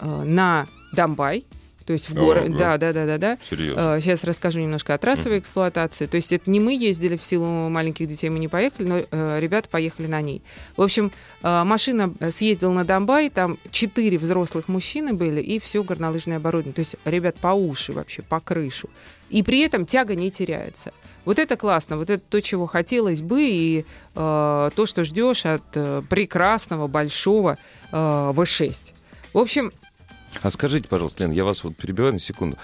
э, 0.00 0.22
на 0.24 0.66
Домбай, 0.92 1.44
то 1.84 1.92
есть 1.92 2.08
в 2.08 2.14
город, 2.14 2.56
да, 2.56 2.78
да, 2.78 2.92
да, 2.92 3.04
да, 3.04 3.18
да. 3.18 3.38
Серьезно? 3.48 4.00
Сейчас 4.00 4.24
расскажу 4.24 4.60
немножко 4.60 4.94
о 4.94 4.98
трассовой 4.98 5.38
эксплуатации. 5.38 6.06
То 6.06 6.16
есть 6.16 6.32
это 6.32 6.50
не 6.50 6.58
мы 6.60 6.74
ездили 6.74 7.16
в 7.16 7.24
силу 7.24 7.68
маленьких 7.68 8.08
детей, 8.08 8.30
мы 8.30 8.38
не 8.38 8.48
поехали, 8.48 8.86
но 8.86 9.02
э, 9.10 9.40
ребята 9.40 9.68
поехали 9.68 10.06
на 10.06 10.22
ней. 10.22 10.42
В 10.76 10.82
общем, 10.82 11.12
э, 11.42 11.64
машина 11.64 12.14
съездила 12.30 12.72
на 12.72 12.84
Донбай, 12.84 13.28
там 13.28 13.58
четыре 13.70 14.18
взрослых 14.18 14.68
мужчины 14.68 15.12
были 15.12 15.42
и 15.42 15.58
все 15.58 15.82
горнолыжное 15.84 16.38
оборудование. 16.38 16.74
То 16.74 16.80
есть 16.80 16.96
ребят 17.04 17.36
по 17.36 17.48
уши 17.48 17.92
вообще, 17.92 18.22
по 18.22 18.40
крышу. 18.40 18.88
И 19.34 19.42
при 19.42 19.62
этом 19.62 19.84
тяга 19.84 20.14
не 20.14 20.30
теряется. 20.30 20.92
Вот 21.24 21.40
это 21.40 21.56
классно, 21.56 21.96
вот 21.96 22.08
это 22.08 22.22
то, 22.28 22.40
чего 22.40 22.66
хотелось 22.66 23.20
бы, 23.20 23.42
и 23.42 23.84
э, 24.14 24.70
то, 24.76 24.86
что 24.86 25.02
ждешь 25.02 25.44
от 25.44 25.64
э, 25.74 26.02
прекрасного 26.08 26.86
большого 26.86 27.58
э, 27.90 27.96
V6. 27.96 28.92
В 29.32 29.38
общем, 29.38 29.72
а 30.42 30.50
скажите, 30.50 30.86
пожалуйста, 30.86 31.24
Лен, 31.24 31.32
я 31.32 31.44
вас 31.44 31.64
вот 31.64 31.76
перебиваю 31.76 32.12
на 32.12 32.20
секунду. 32.20 32.58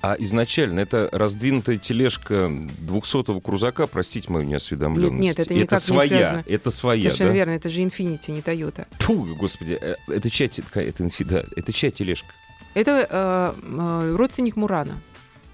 А 0.00 0.16
изначально 0.18 0.80
это 0.80 1.10
раздвинутая 1.12 1.76
тележка 1.76 2.50
200-го 2.50 3.38
крузака, 3.40 3.86
простите 3.86 4.32
мою 4.32 4.46
неосведомленность. 4.46 5.20
Нет, 5.20 5.36
нет, 5.36 5.38
это 5.38 5.52
никак 5.52 5.80
это 5.80 5.86
своя, 5.86 6.02
не 6.02 6.08
связано. 6.08 6.44
Это 6.46 6.70
своя, 6.70 7.02
Совершенно 7.02 7.30
да? 7.30 7.34
верно, 7.34 7.50
это 7.50 7.68
же 7.68 7.82
Infinity, 7.82 8.30
не 8.30 8.40
Toyota. 8.40 8.86
Фу, 9.00 9.36
господи, 9.36 9.78
э, 9.78 9.96
это 10.08 10.30
чья, 10.30 10.46
это, 10.46 11.08
да, 11.26 11.44
это 11.54 11.72
чья 11.74 11.90
тележка? 11.90 12.28
Это 12.72 13.06
э, 13.10 13.54
э, 13.62 14.14
родственник 14.16 14.56
Мурана. 14.56 15.02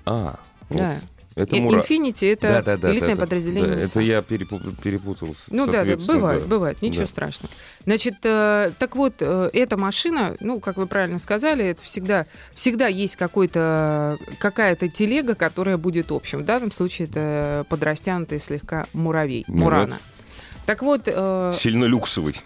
А, 0.06 0.38
вот. 0.68 0.78
да. 0.78 1.00
Это 1.36 1.54
Мура... 1.56 1.80
Infinity 1.80 2.32
это 2.32 2.48
да, 2.48 2.62
да, 2.62 2.76
да, 2.78 2.92
элитное 2.92 3.14
да, 3.14 3.20
подразделение. 3.20 3.76
Да, 3.76 3.82
это 3.82 4.00
я 4.00 4.22
перепутал, 4.22 4.72
перепутал. 4.82 5.34
Ну 5.50 5.66
да, 5.66 5.84
да, 5.84 5.96
бывает, 5.96 6.42
да. 6.42 6.48
бывает, 6.48 6.80
ничего 6.80 7.02
да. 7.02 7.06
страшного. 7.06 7.52
Значит, 7.84 8.14
э, 8.24 8.70
так 8.78 8.96
вот, 8.96 9.16
э, 9.20 9.50
эта 9.52 9.76
машина, 9.76 10.34
ну, 10.40 10.60
как 10.60 10.78
вы 10.78 10.86
правильно 10.86 11.18
сказали, 11.18 11.62
это 11.66 11.82
всегда, 11.82 12.24
всегда 12.54 12.86
есть 12.86 13.16
какой-то, 13.16 14.16
какая-то 14.38 14.88
телега, 14.88 15.34
которая 15.34 15.76
будет 15.76 16.10
общим. 16.10 16.40
В 16.40 16.44
данном 16.46 16.72
случае 16.72 17.08
это 17.08 17.66
подрастянутый 17.68 18.40
слегка 18.40 18.86
муравей, 18.94 19.44
ну, 19.46 19.64
Мурана. 19.64 19.98
Так 20.64 20.80
вот... 20.80 21.02
Э... 21.04 21.52
Сильно 21.52 21.84
люксовый. 21.84 22.40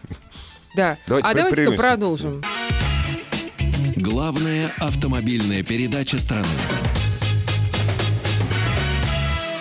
Да. 0.75 0.99
Давайте 1.07 1.29
а 1.29 1.35
давайте-ка 1.35 1.73
продолжим. 1.73 2.43
Главная 3.95 4.73
автомобильная 4.79 5.63
передача 5.63 6.19
страны. 6.19 6.47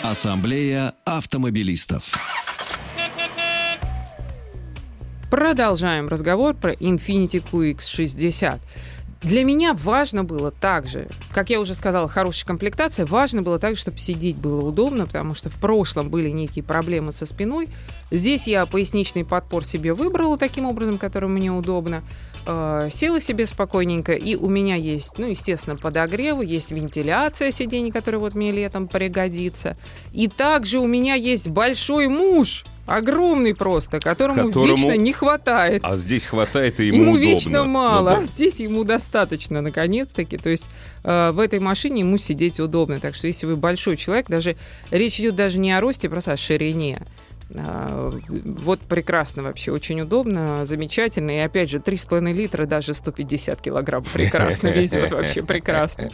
Ассамблея 0.09 0.95
автомобилистов. 1.05 2.17
Продолжаем 5.29 6.07
разговор 6.07 6.55
про 6.55 6.73
Infiniti 6.73 7.43
QX60. 7.51 8.59
Для 9.21 9.43
меня 9.43 9.75
важно 9.75 10.23
было 10.23 10.49
также, 10.49 11.09
как 11.31 11.51
я 11.51 11.59
уже 11.59 11.75
сказала, 11.75 12.07
хорошая 12.07 12.47
комплектация, 12.47 13.05
важно 13.05 13.43
было 13.43 13.59
также, 13.59 13.81
чтобы 13.81 13.99
сидеть 13.99 14.37
было 14.37 14.67
удобно, 14.67 15.05
потому 15.05 15.35
что 15.35 15.51
в 15.51 15.55
прошлом 15.57 16.09
были 16.09 16.29
некие 16.29 16.63
проблемы 16.63 17.11
со 17.11 17.27
спиной. 17.27 17.67
Здесь 18.09 18.47
я 18.47 18.65
поясничный 18.65 19.23
подпор 19.23 19.63
себе 19.63 19.93
выбрала 19.93 20.39
таким 20.39 20.65
образом, 20.65 20.97
который 20.97 21.29
мне 21.29 21.51
удобно. 21.51 22.01
Э, 22.51 22.89
села 22.91 23.21
себе 23.21 23.45
спокойненько, 23.45 24.13
и 24.13 24.35
у 24.35 24.49
меня 24.49 24.73
есть, 24.73 25.19
ну, 25.19 25.27
естественно, 25.27 25.75
подогревы, 25.75 26.43
есть 26.43 26.71
вентиляция 26.71 27.51
сидений, 27.51 27.91
которая 27.91 28.19
вот 28.19 28.33
мне 28.33 28.51
летом 28.51 28.87
пригодится. 28.87 29.77
И 30.13 30.27
также 30.27 30.79
у 30.79 30.87
меня 30.87 31.13
есть 31.13 31.47
большой 31.47 32.07
муж, 32.07 32.65
огромный 32.87 33.53
просто, 33.53 33.99
которому, 33.99 34.47
которому 34.47 34.75
вечно 34.77 34.97
не 34.97 35.13
хватает. 35.13 35.83
А 35.85 35.95
здесь 35.97 36.25
хватает 36.25 36.79
и 36.79 36.87
ему, 36.87 37.03
ему 37.03 37.11
удобно. 37.11 37.23
вечно 37.23 37.63
мало, 37.65 38.09
ну, 38.15 38.21
а 38.21 38.23
здесь 38.23 38.59
ему 38.59 38.83
достаточно, 38.83 39.61
наконец-таки. 39.61 40.37
То 40.37 40.49
есть 40.49 40.69
э, 41.03 41.29
в 41.31 41.37
этой 41.37 41.59
машине 41.59 41.99
ему 41.99 42.17
сидеть 42.17 42.59
удобно. 42.59 42.99
Так 42.99 43.13
что 43.13 43.27
если 43.27 43.45
вы 43.45 43.57
большой 43.57 43.95
человек, 43.95 44.27
даже 44.27 44.55
речь 44.89 45.19
идет 45.19 45.35
даже 45.35 45.59
не 45.59 45.71
о 45.71 45.81
росте, 45.81 46.09
просто 46.09 46.31
о 46.31 46.37
ширине. 46.37 47.05
А, 47.55 48.11
вот 48.45 48.79
прекрасно 48.81 49.43
вообще, 49.43 49.71
очень 49.71 50.01
удобно, 50.01 50.65
замечательно. 50.65 51.31
И 51.31 51.39
опять 51.39 51.69
же, 51.69 51.79
3,5 51.79 52.31
литра, 52.31 52.65
даже 52.65 52.93
150 52.93 53.59
килограмм 53.61 54.03
прекрасно 54.13 54.67
везет, 54.67 55.11
вообще 55.11 55.41
прекрасно. 55.41 56.11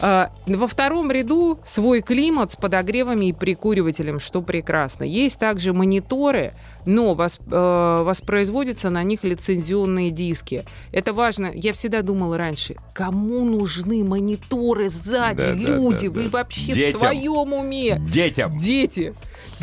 А, 0.00 0.30
во 0.46 0.66
втором 0.66 1.10
ряду 1.10 1.58
свой 1.64 2.02
климат 2.02 2.52
с 2.52 2.56
подогревами 2.56 3.26
и 3.26 3.32
прикуривателем, 3.32 4.20
что 4.20 4.42
прекрасно. 4.42 5.02
Есть 5.04 5.38
также 5.38 5.72
мониторы, 5.72 6.52
но 6.84 7.16
э, 7.18 8.02
воспроизводятся 8.04 8.90
на 8.90 9.02
них 9.02 9.24
лицензионные 9.24 10.10
диски. 10.10 10.64
Это 10.92 11.12
важно. 11.12 11.50
Я 11.52 11.72
всегда 11.72 12.02
думала 12.02 12.38
раньше, 12.38 12.76
кому 12.94 13.44
нужны 13.44 14.04
мониторы 14.04 14.88
сзади, 14.88 15.52
люди? 15.54 16.06
Вы 16.06 16.28
вообще 16.28 16.90
в 16.90 16.98
своем 16.98 17.52
уме? 17.52 18.00
Детям. 18.00 18.56
Дети. 18.58 19.14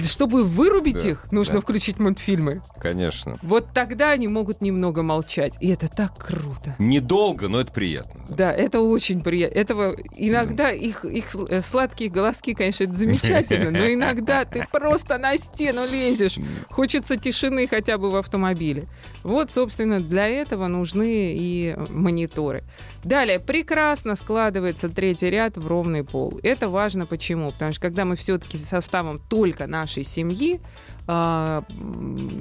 Чтобы 0.05 0.43
вырубить 0.43 1.03
да, 1.03 1.09
их, 1.09 1.31
нужно 1.31 1.55
да. 1.55 1.61
включить 1.61 1.99
мультфильмы. 1.99 2.61
Конечно. 2.79 3.37
Вот 3.41 3.67
тогда 3.73 4.11
они 4.11 4.27
могут 4.27 4.61
немного 4.61 5.03
молчать. 5.03 5.57
И 5.59 5.69
это 5.69 5.87
так 5.87 6.17
круто. 6.17 6.75
Недолго, 6.79 7.47
но 7.47 7.61
это 7.61 7.71
приятно. 7.71 8.21
Да, 8.29 8.51
это 8.51 8.81
очень 8.81 9.21
приятно. 9.21 9.57
Этого 9.57 9.95
иногда 10.15 10.71
их, 10.71 11.05
их 11.05 11.35
э, 11.35 11.61
сладкие 11.61 12.09
голоски, 12.09 12.53
конечно, 12.53 12.83
это 12.83 12.93
замечательно, 12.93 13.71
но 13.71 13.91
иногда 13.91 14.45
ты 14.45 14.67
просто 14.71 15.17
на 15.17 15.37
стену 15.37 15.81
лезешь. 15.91 16.37
Хочется 16.69 17.17
тишины 17.17 17.67
хотя 17.67 17.97
бы 17.97 18.11
в 18.11 18.15
автомобиле. 18.15 18.85
Вот, 19.23 19.51
собственно, 19.51 19.99
для 19.99 20.27
этого 20.27 20.67
нужны 20.67 21.33
и 21.35 21.75
мониторы. 21.89 22.63
Далее, 23.07 23.39
прекрасно 23.39 24.17
складывается 24.17 24.89
третий 24.89 25.29
ряд 25.29 25.55
в 25.55 25.65
ровный 25.65 26.03
пол. 26.03 26.41
Это 26.43 26.67
важно 26.67 27.05
почему? 27.05 27.53
Потому 27.53 27.71
что 27.71 27.81
когда 27.83 28.03
мы 28.03 28.17
все-таки 28.17 28.57
составом 28.57 29.21
только 29.29 29.65
нашей 29.65 30.03
семьи, 30.03 30.59
а, 31.07 31.63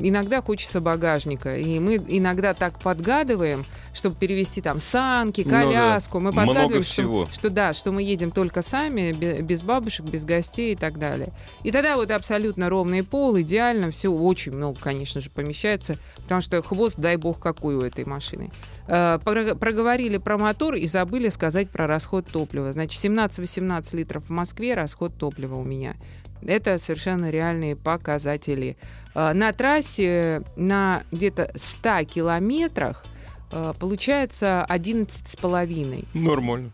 иногда 0.00 0.42
хочется 0.42 0.80
багажника. 0.80 1.56
И 1.56 1.78
мы 1.78 1.96
иногда 2.08 2.52
так 2.52 2.80
подгадываем, 2.80 3.64
чтобы 3.94 4.16
перевести 4.16 4.60
там 4.60 4.80
санки, 4.80 5.44
коляску. 5.44 6.18
Ну, 6.18 6.32
да. 6.32 6.40
Мы 6.40 6.46
подгадываем, 6.46 6.82
что, 6.84 7.28
что 7.32 7.50
да, 7.50 7.74
что 7.74 7.92
мы 7.92 8.02
едем 8.02 8.32
только 8.32 8.62
сами, 8.62 9.12
без 9.12 9.62
бабушек, 9.62 10.06
без 10.06 10.24
гостей 10.24 10.72
и 10.72 10.76
так 10.76 10.98
далее. 10.98 11.32
И 11.62 11.70
тогда 11.70 11.96
вот 11.96 12.10
абсолютно 12.10 12.68
ровный 12.68 13.04
пол, 13.04 13.38
идеально, 13.40 13.92
все 13.92 14.10
очень 14.10 14.52
много, 14.52 14.78
конечно 14.80 15.20
же, 15.20 15.30
помещается, 15.30 15.96
потому 16.16 16.40
что 16.40 16.60
хвост, 16.60 16.96
дай 16.98 17.16
бог, 17.16 17.38
какой 17.38 17.76
у 17.76 17.82
этой 17.82 18.04
машины. 18.04 18.50
А, 18.88 19.18
проговорили 19.18 20.16
про 20.16 20.38
мотор 20.38 20.74
и 20.74 20.86
забыли 20.86 21.28
сказать 21.28 21.70
про 21.70 21.86
расход 21.86 22.26
топлива. 22.26 22.72
Значит, 22.72 23.04
17-18 23.04 23.96
литров 23.96 24.24
в 24.24 24.30
Москве 24.30 24.74
расход 24.74 25.16
топлива 25.16 25.54
у 25.54 25.64
меня. 25.64 25.94
Это 26.42 26.78
совершенно 26.78 27.30
реальные 27.30 27.76
показатели. 27.76 28.76
А, 29.14 29.32
на 29.34 29.52
трассе 29.52 30.42
на 30.56 31.02
где-то 31.12 31.52
100 31.54 32.04
километрах 32.04 33.04
а, 33.50 33.72
получается 33.74 34.66
11,5. 34.68 36.06
Нормально. 36.14 36.72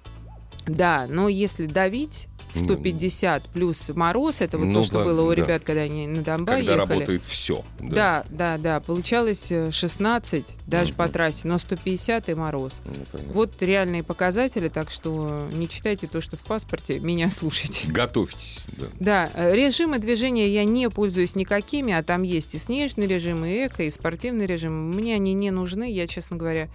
Да, 0.66 1.06
но 1.08 1.28
если 1.28 1.66
давить, 1.66 2.28
150 2.54 3.48
плюс 3.48 3.90
мороз, 3.94 4.40
это 4.40 4.58
вот 4.58 4.66
ну, 4.66 4.80
то, 4.80 4.84
что 4.84 4.98
да, 4.98 5.04
было 5.04 5.22
у 5.22 5.34
да. 5.34 5.42
ребят, 5.42 5.64
когда 5.64 5.82
они 5.82 6.06
на 6.06 6.22
Донбасс 6.22 6.56
когда 6.56 6.72
ехали. 6.72 6.78
работает 6.78 7.24
все. 7.24 7.64
Да, 7.80 8.24
да, 8.30 8.56
да, 8.56 8.58
да. 8.58 8.80
получалось 8.80 9.52
16 9.70 10.34
э, 10.34 10.52
даже 10.66 10.92
mm-hmm. 10.92 10.96
по 10.96 11.08
трассе, 11.08 11.48
но 11.48 11.58
150 11.58 12.28
и 12.28 12.34
мороз. 12.34 12.80
Ну, 12.84 13.20
вот 13.32 13.62
реальные 13.62 14.02
показатели, 14.02 14.68
так 14.68 14.90
что 14.90 15.48
не 15.52 15.68
читайте 15.68 16.06
то, 16.06 16.20
что 16.20 16.36
в 16.36 16.42
паспорте, 16.42 16.98
меня 17.00 17.30
слушайте. 17.30 17.88
Готовьтесь. 17.88 18.66
Да, 18.76 18.86
да 19.00 19.30
э, 19.34 19.54
режимы 19.54 19.98
движения 19.98 20.48
я 20.48 20.64
не 20.64 20.88
пользуюсь 20.90 21.34
никакими, 21.34 21.92
а 21.92 22.02
там 22.02 22.22
есть 22.22 22.54
и 22.54 22.58
снежный 22.58 23.06
режим, 23.06 23.44
и 23.44 23.66
эко, 23.66 23.82
и 23.82 23.90
спортивный 23.90 24.46
режим. 24.46 24.90
Мне 24.90 25.14
они 25.14 25.34
не 25.34 25.50
нужны, 25.50 25.90
я, 25.90 26.06
честно 26.06 26.36
говоря, 26.36 26.68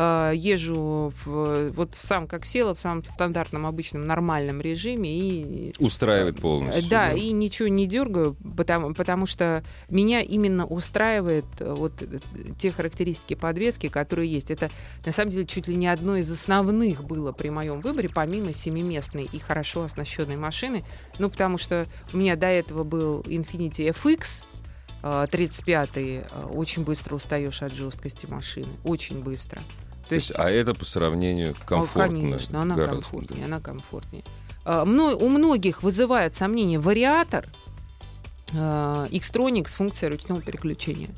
э, 0.00 0.32
езжу 0.34 1.12
в, 1.24 1.70
вот 1.70 1.94
сам 1.94 2.26
как 2.26 2.44
села 2.44 2.74
в 2.74 2.80
самом 2.80 3.04
стандартном 3.04 3.66
обычном 3.66 4.06
нормальном 4.06 4.60
режиме 4.60 5.10
и 5.10 5.74
устраивает 5.78 6.40
полностью. 6.40 6.88
Да, 6.88 7.08
да. 7.08 7.12
и 7.12 7.30
ничего 7.32 7.68
не 7.68 7.86
дергаю, 7.86 8.36
потому 8.56 8.94
потому 8.94 9.26
что 9.26 9.62
меня 9.90 10.22
именно 10.22 10.66
устраивает 10.66 11.44
э, 11.58 11.72
вот 11.72 11.92
э, 12.02 12.18
те 12.58 12.72
характеристики 12.72 13.34
подвески, 13.34 13.88
которые 13.88 14.30
есть. 14.30 14.50
Это 14.50 14.70
на 15.04 15.12
самом 15.12 15.30
деле 15.30 15.46
чуть 15.46 15.68
ли 15.68 15.74
не 15.74 15.86
одно 15.86 16.16
из 16.16 16.30
основных 16.30 17.04
было 17.04 17.32
при 17.32 17.50
моем 17.50 17.80
выборе, 17.80 18.08
помимо 18.08 18.52
семиместной 18.52 19.28
и 19.30 19.38
хорошо 19.38 19.82
оснащенной 19.82 20.36
машины. 20.36 20.84
Ну 21.18 21.28
потому 21.28 21.58
что 21.58 21.86
у 22.12 22.16
меня 22.16 22.36
до 22.36 22.46
этого 22.46 22.84
был 22.84 23.20
Infiniti 23.20 23.94
FX 23.94 24.44
35-й, 25.02 26.16
э, 26.16 26.24
э, 26.30 26.44
очень 26.46 26.84
быстро 26.84 27.16
устаешь 27.16 27.62
от 27.62 27.72
жесткости 27.72 28.26
машины. 28.26 28.68
Очень 28.84 29.22
быстро. 29.22 29.62
То, 30.10 30.16
есть, 30.16 30.32
а 30.36 30.50
это 30.50 30.74
по 30.74 30.84
сравнению 30.84 31.54
комфортно? 31.64 32.18
Конечно, 32.18 32.62
она 32.62 32.74
гораздо, 32.74 32.94
комфортнее, 32.96 33.38
да. 33.38 33.46
она 33.46 33.60
комфортнее. 33.60 34.24
А, 34.64 34.82
у 34.82 35.28
многих 35.28 35.84
вызывает 35.84 36.34
сомнение 36.34 36.80
вариатор 36.80 37.48
э, 38.52 39.06
X-Tronic 39.08 39.68
с 39.68 39.76
функцией 39.76 40.10
ручного 40.10 40.42
переключения. 40.42 41.10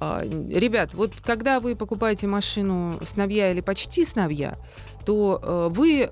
А, 0.00 0.24
ребят, 0.24 0.92
вот 0.94 1.12
когда 1.24 1.60
вы 1.60 1.76
покупаете 1.76 2.26
машину 2.26 2.98
с 3.04 3.16
новья 3.16 3.52
или 3.52 3.60
почти 3.60 4.04
с 4.04 4.16
новья, 4.16 4.58
то 5.04 5.70
вы 5.72 6.10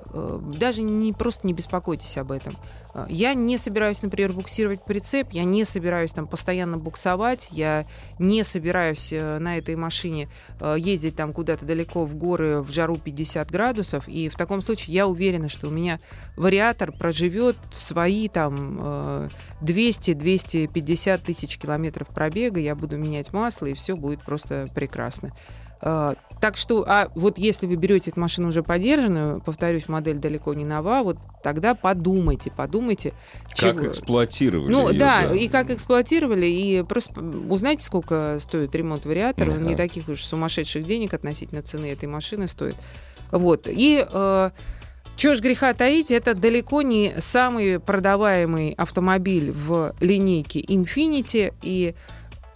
даже 0.58 0.82
не 0.82 1.12
просто 1.12 1.46
не 1.46 1.52
беспокойтесь 1.52 2.16
об 2.16 2.32
этом. 2.32 2.56
Э, 2.94 3.06
я 3.08 3.34
не 3.34 3.58
собираюсь, 3.58 4.02
например, 4.02 4.32
буксировать 4.32 4.84
прицеп, 4.84 5.32
я 5.32 5.44
не 5.44 5.64
собираюсь 5.64 6.12
там 6.12 6.26
постоянно 6.26 6.78
буксовать, 6.78 7.48
я 7.52 7.86
не 8.18 8.44
собираюсь 8.44 9.12
э, 9.12 9.38
на 9.38 9.58
этой 9.58 9.76
машине 9.76 10.28
э, 10.60 10.76
ездить 10.78 11.16
там 11.16 11.32
куда-то 11.32 11.64
далеко 11.64 12.04
в 12.04 12.14
горы 12.16 12.62
в 12.62 12.70
жару 12.70 12.96
50 12.96 13.50
градусов, 13.50 14.08
и 14.08 14.28
в 14.28 14.36
таком 14.36 14.62
случае 14.62 14.94
я 14.94 15.06
уверена, 15.06 15.48
что 15.48 15.68
у 15.68 15.70
меня 15.70 15.98
вариатор 16.36 16.92
проживет 16.92 17.56
свои 17.72 18.28
там 18.28 19.30
200-250 19.60 21.18
тысяч 21.24 21.58
километров 21.58 22.08
пробега, 22.08 22.60
я 22.60 22.74
буду 22.74 22.96
менять 22.96 23.32
масло, 23.32 23.66
и 23.66 23.74
все 23.74 23.96
будет 23.96 24.22
просто 24.22 24.68
прекрасно. 24.74 25.32
Так 26.40 26.56
что, 26.56 26.84
а 26.86 27.10
вот 27.14 27.36
если 27.36 27.66
вы 27.66 27.76
берете 27.76 28.10
эту 28.10 28.20
машину 28.20 28.48
уже 28.48 28.62
подержанную, 28.62 29.42
повторюсь, 29.42 29.88
модель 29.88 30.16
далеко 30.16 30.54
не 30.54 30.64
нова, 30.64 31.02
вот 31.02 31.18
тогда 31.42 31.74
подумайте, 31.74 32.50
подумайте. 32.50 33.12
Как 33.48 33.56
чего... 33.56 33.86
эксплуатировали 33.88 34.72
Ну 34.72 34.88
ее, 34.88 34.98
да, 34.98 35.28
да, 35.28 35.34
и 35.34 35.48
как 35.48 35.70
эксплуатировали, 35.70 36.46
и 36.46 36.82
просто 36.82 37.20
узнайте, 37.20 37.84
сколько 37.84 38.38
стоит 38.40 38.74
ремонт 38.74 39.04
вариатора, 39.04 39.52
да. 39.52 39.58
не 39.58 39.76
таких 39.76 40.08
уж 40.08 40.22
сумасшедших 40.22 40.86
денег 40.86 41.12
относительно 41.12 41.62
цены 41.62 41.92
этой 41.92 42.06
машины 42.06 42.48
стоит. 42.48 42.76
Вот, 43.30 43.68
и... 43.70 44.06
Э, 44.10 44.50
чего 45.16 45.34
ж 45.34 45.40
греха 45.40 45.74
таить, 45.74 46.10
это 46.10 46.34
далеко 46.34 46.80
не 46.80 47.12
самый 47.18 47.78
продаваемый 47.78 48.72
автомобиль 48.72 49.50
в 49.50 49.94
линейке 50.00 50.60
Infiniti, 50.60 51.52
и 51.60 51.94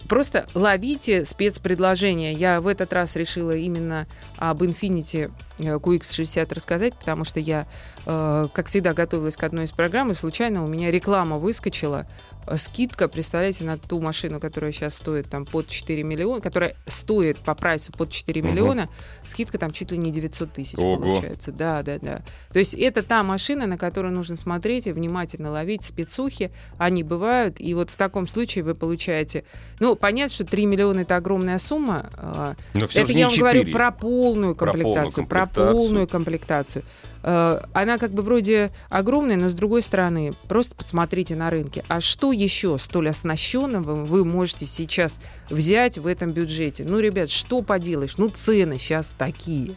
Просто 0.07 0.47
ловите 0.53 1.25
спецпредложения. 1.25 2.31
Я 2.31 2.61
в 2.61 2.67
этот 2.67 2.93
раз 2.93 3.15
решила 3.15 3.55
именно 3.55 4.07
об 4.37 4.61
Infinity 4.63 5.31
QX60 5.57 6.53
рассказать, 6.53 6.95
потому 6.95 7.23
что 7.23 7.39
я, 7.39 7.67
э, 8.05 8.47
как 8.53 8.67
всегда, 8.67 8.93
готовилась 8.93 9.37
к 9.37 9.43
одной 9.43 9.65
из 9.65 9.71
программ, 9.71 10.11
и 10.11 10.13
случайно 10.13 10.63
у 10.63 10.67
меня 10.67 10.91
реклама 10.91 11.37
выскочила 11.37 12.07
скидка, 12.55 13.07
представляете, 13.07 13.63
на 13.63 13.77
ту 13.77 13.99
машину, 13.99 14.39
которая 14.39 14.71
сейчас 14.71 14.95
стоит 14.95 15.29
там 15.29 15.45
под 15.45 15.67
4 15.67 16.03
миллиона, 16.03 16.41
которая 16.41 16.75
стоит 16.85 17.37
по 17.39 17.55
прайсу 17.55 17.91
под 17.91 18.11
4 18.11 18.41
угу. 18.41 18.49
миллиона, 18.49 18.89
скидка 19.25 19.57
там 19.57 19.71
чуть 19.71 19.91
ли 19.91 19.97
не 19.97 20.11
900 20.11 20.51
тысяч 20.51 20.77
Ого. 20.77 20.97
получается. 20.97 21.51
Да, 21.51 21.81
да, 21.81 21.97
да. 21.99 22.21
То 22.51 22.59
есть 22.59 22.73
это 22.73 23.03
та 23.03 23.23
машина, 23.23 23.65
на 23.65 23.77
которую 23.77 24.13
нужно 24.13 24.35
смотреть 24.35 24.87
и 24.87 24.91
внимательно 24.91 25.51
ловить 25.51 25.83
спецухи. 25.83 26.51
Они 26.77 27.03
бывают, 27.03 27.59
и 27.59 27.73
вот 27.73 27.89
в 27.89 27.95
таком 27.95 28.27
случае 28.27 28.63
вы 28.63 28.75
получаете... 28.75 29.43
Ну, 29.79 29.95
понятно, 29.95 30.33
что 30.33 30.45
3 30.45 30.65
миллиона— 30.65 30.99
это 31.01 31.15
огромная 31.15 31.57
сумма. 31.57 32.09
А, 32.17 32.55
Но 32.73 32.85
это 32.85 33.11
я 33.11 33.25
вам 33.25 33.33
4. 33.33 33.39
говорю 33.39 33.71
про 33.71 33.91
полную 33.91 34.55
комплектацию. 34.55 35.25
Про 35.25 35.44
полную 35.44 35.44
комплектацию. 35.44 35.44
Про 35.47 35.71
полную 35.71 36.07
комплектацию. 36.07 36.83
Э, 37.23 37.61
она 37.73 37.97
как 37.97 38.11
бы 38.11 38.21
вроде 38.21 38.71
огромная, 38.89 39.37
но 39.37 39.49
с 39.49 39.53
другой 39.53 39.81
стороны, 39.81 40.33
просто 40.47 40.75
посмотрите 40.75 41.35
на 41.35 41.49
рынке. 41.49 41.83
А 41.87 42.01
что 42.01 42.31
еще 42.31 42.77
столь 42.77 43.09
оснащенного 43.09 44.05
вы 44.05 44.25
можете 44.25 44.65
сейчас 44.65 45.19
взять 45.49 45.97
в 45.97 46.07
этом 46.07 46.31
бюджете? 46.31 46.83
Ну, 46.85 46.99
ребят, 46.99 47.29
что 47.29 47.61
поделаешь? 47.61 48.17
Ну, 48.17 48.29
цены 48.29 48.77
сейчас 48.77 49.13
такие. 49.17 49.75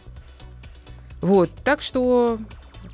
Вот, 1.21 1.49
так 1.63 1.81
что 1.81 2.39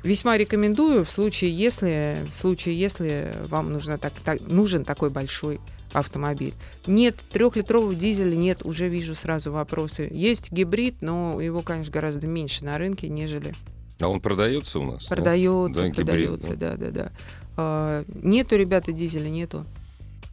весьма 0.02 0.36
рекомендую 0.36 1.04
в 1.04 1.10
случае, 1.10 1.52
если, 1.52 2.26
в 2.34 2.38
случае, 2.38 2.78
если 2.78 3.34
вам 3.48 3.72
нужно 3.72 3.98
так, 3.98 4.12
так, 4.24 4.40
нужен 4.40 4.84
такой 4.84 5.10
большой 5.10 5.60
автомобиль. 5.98 6.54
Нет, 6.86 7.16
трехлитрового 7.30 7.94
дизеля 7.94 8.34
нет, 8.34 8.64
уже 8.64 8.88
вижу 8.88 9.14
сразу 9.14 9.52
вопросы. 9.52 10.08
Есть 10.10 10.52
гибрид, 10.52 10.96
но 11.00 11.40
его, 11.40 11.62
конечно, 11.62 11.92
гораздо 11.92 12.26
меньше 12.26 12.64
на 12.64 12.78
рынке, 12.78 13.08
нежели 13.08 13.54
а 13.98 14.08
он 14.08 14.20
продается 14.20 14.78
у 14.78 14.84
нас? 14.84 15.04
Продается, 15.04 15.84
да? 15.84 15.94
продается, 15.94 16.54
да, 16.54 16.76
да, 16.76 16.90
да. 16.90 17.12
А, 17.56 18.04
нету, 18.22 18.56
ребята, 18.56 18.92
дизеля 18.92 19.30
нету. 19.30 19.64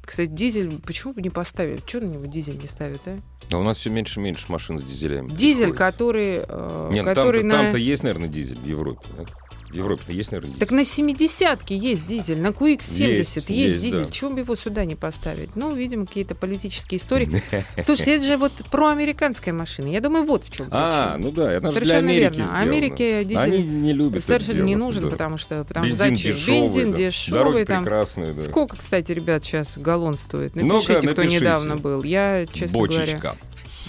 Кстати, 0.05 0.29
дизель 0.29 0.79
почему 0.85 1.13
бы 1.13 1.21
не 1.21 1.29
поставили? 1.29 1.79
Чего 1.85 2.01
на 2.01 2.07
него 2.07 2.25
дизель 2.25 2.57
не 2.57 2.67
ставят, 2.67 3.01
а? 3.05 3.17
А 3.51 3.57
у 3.57 3.63
нас 3.63 3.77
все 3.77 3.89
меньше 3.89 4.19
и 4.19 4.23
меньше 4.23 4.45
машин 4.49 4.77
с 4.77 4.83
дизелями. 4.83 5.29
Дизель, 5.29 5.71
приходит. 5.71 5.77
который... 5.77 6.39
Э, 6.47 6.89
Нет, 6.91 7.05
который 7.05 7.41
там-то, 7.41 7.55
на... 7.55 7.63
там-то 7.63 7.77
есть, 7.77 8.03
наверное, 8.03 8.27
дизель 8.27 8.59
в 8.59 8.65
Европе. 8.65 9.07
Да? 9.17 9.25
В 9.73 9.75
Европе-то 9.75 10.13
есть, 10.13 10.31
наверное, 10.31 10.53
дизель. 10.53 10.59
Так 10.59 10.71
на 10.71 10.81
70-ке 10.81 11.75
есть 11.75 12.05
дизель, 12.05 12.39
на 12.39 12.49
QX70 12.49 12.77
есть, 12.77 13.35
есть, 13.35 13.49
есть 13.49 13.79
дизель. 13.79 14.05
Да. 14.05 14.11
Чего 14.11 14.29
бы 14.29 14.39
его 14.41 14.55
сюда 14.55 14.85
не 14.85 14.93
поставить? 14.93 15.55
Ну, 15.55 15.73
видимо, 15.73 16.05
какие-то 16.05 16.35
политические 16.35 16.99
истории. 16.99 17.41
Слушайте, 17.83 18.17
это 18.17 18.25
же 18.25 18.37
вот 18.37 18.51
проамериканская 18.69 19.51
машина. 19.51 19.87
Я 19.87 19.99
думаю, 19.99 20.25
вот 20.25 20.43
в 20.43 20.51
чем 20.51 20.67
А, 20.69 21.17
ну 21.17 21.31
да, 21.31 21.51
это 21.51 21.71
Совершенно 21.71 22.01
для 22.01 22.13
Америки 22.13 22.37
верно. 22.37 22.59
Америке 22.59 23.23
дизель 23.23 23.39
Они 23.39 23.63
не 23.63 23.93
любят 23.93 24.23
совершенно 24.23 24.63
не 24.63 24.75
нужен, 24.75 25.09
потому 25.09 25.37
что 25.37 25.63
потому 25.63 25.87
Бензин 25.87 26.15
дешевый, 26.15 26.61
Бензин 26.61 26.93
дешевый. 26.93 27.65
там. 27.65 27.83
прекрасные. 27.83 28.39
Сколько, 28.41 28.77
кстати, 28.77 29.11
ребят, 29.11 29.43
сейчас 29.43 29.77
галлон 29.77 30.17
стоит? 30.17 30.55
Напишите, 30.55 31.07
кто 31.07 31.23
недавно 31.23 31.77
был. 31.77 32.03
Я, 32.03 32.45
честно 32.45 32.77
Бочечка. 32.77 33.35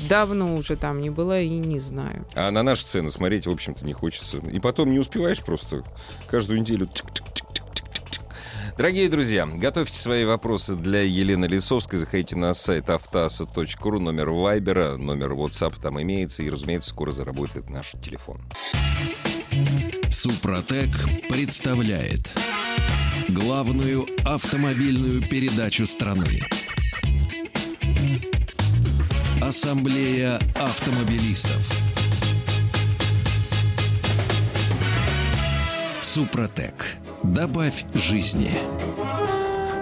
Давно 0.08 0.56
уже 0.56 0.76
там 0.76 1.00
не 1.00 1.10
была 1.10 1.40
и 1.40 1.48
не 1.48 1.78
знаю. 1.78 2.26
А 2.34 2.50
на 2.50 2.62
наши 2.62 2.84
цены 2.84 3.10
смотреть, 3.10 3.46
в 3.46 3.50
общем-то, 3.50 3.84
не 3.84 3.92
хочется. 3.92 4.38
И 4.38 4.58
потом 4.60 4.90
не 4.90 4.98
успеваешь 4.98 5.40
просто 5.40 5.82
каждую 6.28 6.60
неделю 6.60 6.88
Дорогие 8.76 9.08
друзья, 9.08 9.46
готовьте 9.46 9.96
свои 9.96 10.24
вопросы 10.24 10.74
для 10.74 11.00
Елены 11.00 11.46
Лисовской. 11.46 11.96
Заходите 11.96 12.36
на 12.36 12.54
сайт 12.54 12.90
автаса.ру, 12.90 14.00
номер 14.00 14.30
Вайбера, 14.30 14.96
номер 14.96 15.32
WhatsApp 15.32 15.80
там 15.80 16.02
имеется. 16.02 16.42
И, 16.42 16.50
разумеется, 16.50 16.90
скоро 16.90 17.12
заработает 17.12 17.70
наш 17.70 17.92
телефон. 18.02 18.40
Супротек 20.10 20.90
представляет 21.28 22.36
главную 23.28 24.06
автомобильную 24.24 25.22
передачу 25.22 25.86
страны. 25.86 26.40
Ассамблея 29.54 30.40
автомобилистов. 30.56 31.70
Супротек. 36.00 36.96
Добавь 37.22 37.84
жизни. 37.94 38.50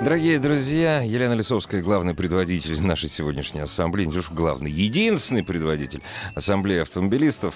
Дорогие 0.03 0.41
друзья, 0.41 1.01
Елена 1.01 1.35
Лисовская, 1.35 1.81
главный 1.81 2.13
предводитель 2.13 2.83
нашей 2.83 3.09
сегодняшней 3.09 3.61
ассамблеи, 3.61 4.07
не 4.07 4.19
уж 4.19 4.33
главный, 4.33 4.69
единственный 4.69 5.45
предводитель 5.45 6.03
ассамблеи 6.35 6.81
автомобилистов. 6.81 7.55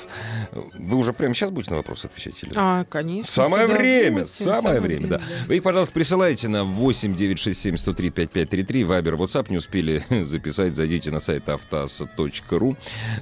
Вы 0.53 0.97
уже 0.97 1.13
прямо 1.13 1.35
сейчас 1.35 1.51
будете 1.51 1.73
на 1.73 1.79
вопросы 1.79 2.07
отвечать? 2.07 2.41
Или? 2.45 2.53
А, 2.55 2.85
конечно. 2.85 3.25
Самое 3.25 3.67
время, 3.67 4.21
будете, 4.21 4.45
самое, 4.45 4.63
самое 4.63 4.81
время, 4.81 5.07
да. 5.09 5.19
да. 5.19 5.25
Вы 5.49 5.57
их, 5.57 5.65
пожалуйста, 5.65 5.93
присылайте 5.93 6.47
на 6.47 6.63
8 6.63 7.17
967 7.17 7.79
103 7.79 8.11
5533, 8.11 8.85
Вайбер, 8.85 9.15
WhatsApp, 9.15 9.47
не 9.51 9.57
успели 9.57 10.05
записать, 10.23 10.77
зайдите 10.77 11.11
на 11.11 11.19
сайт 11.19 11.49
автоаса.ру, 11.49 12.77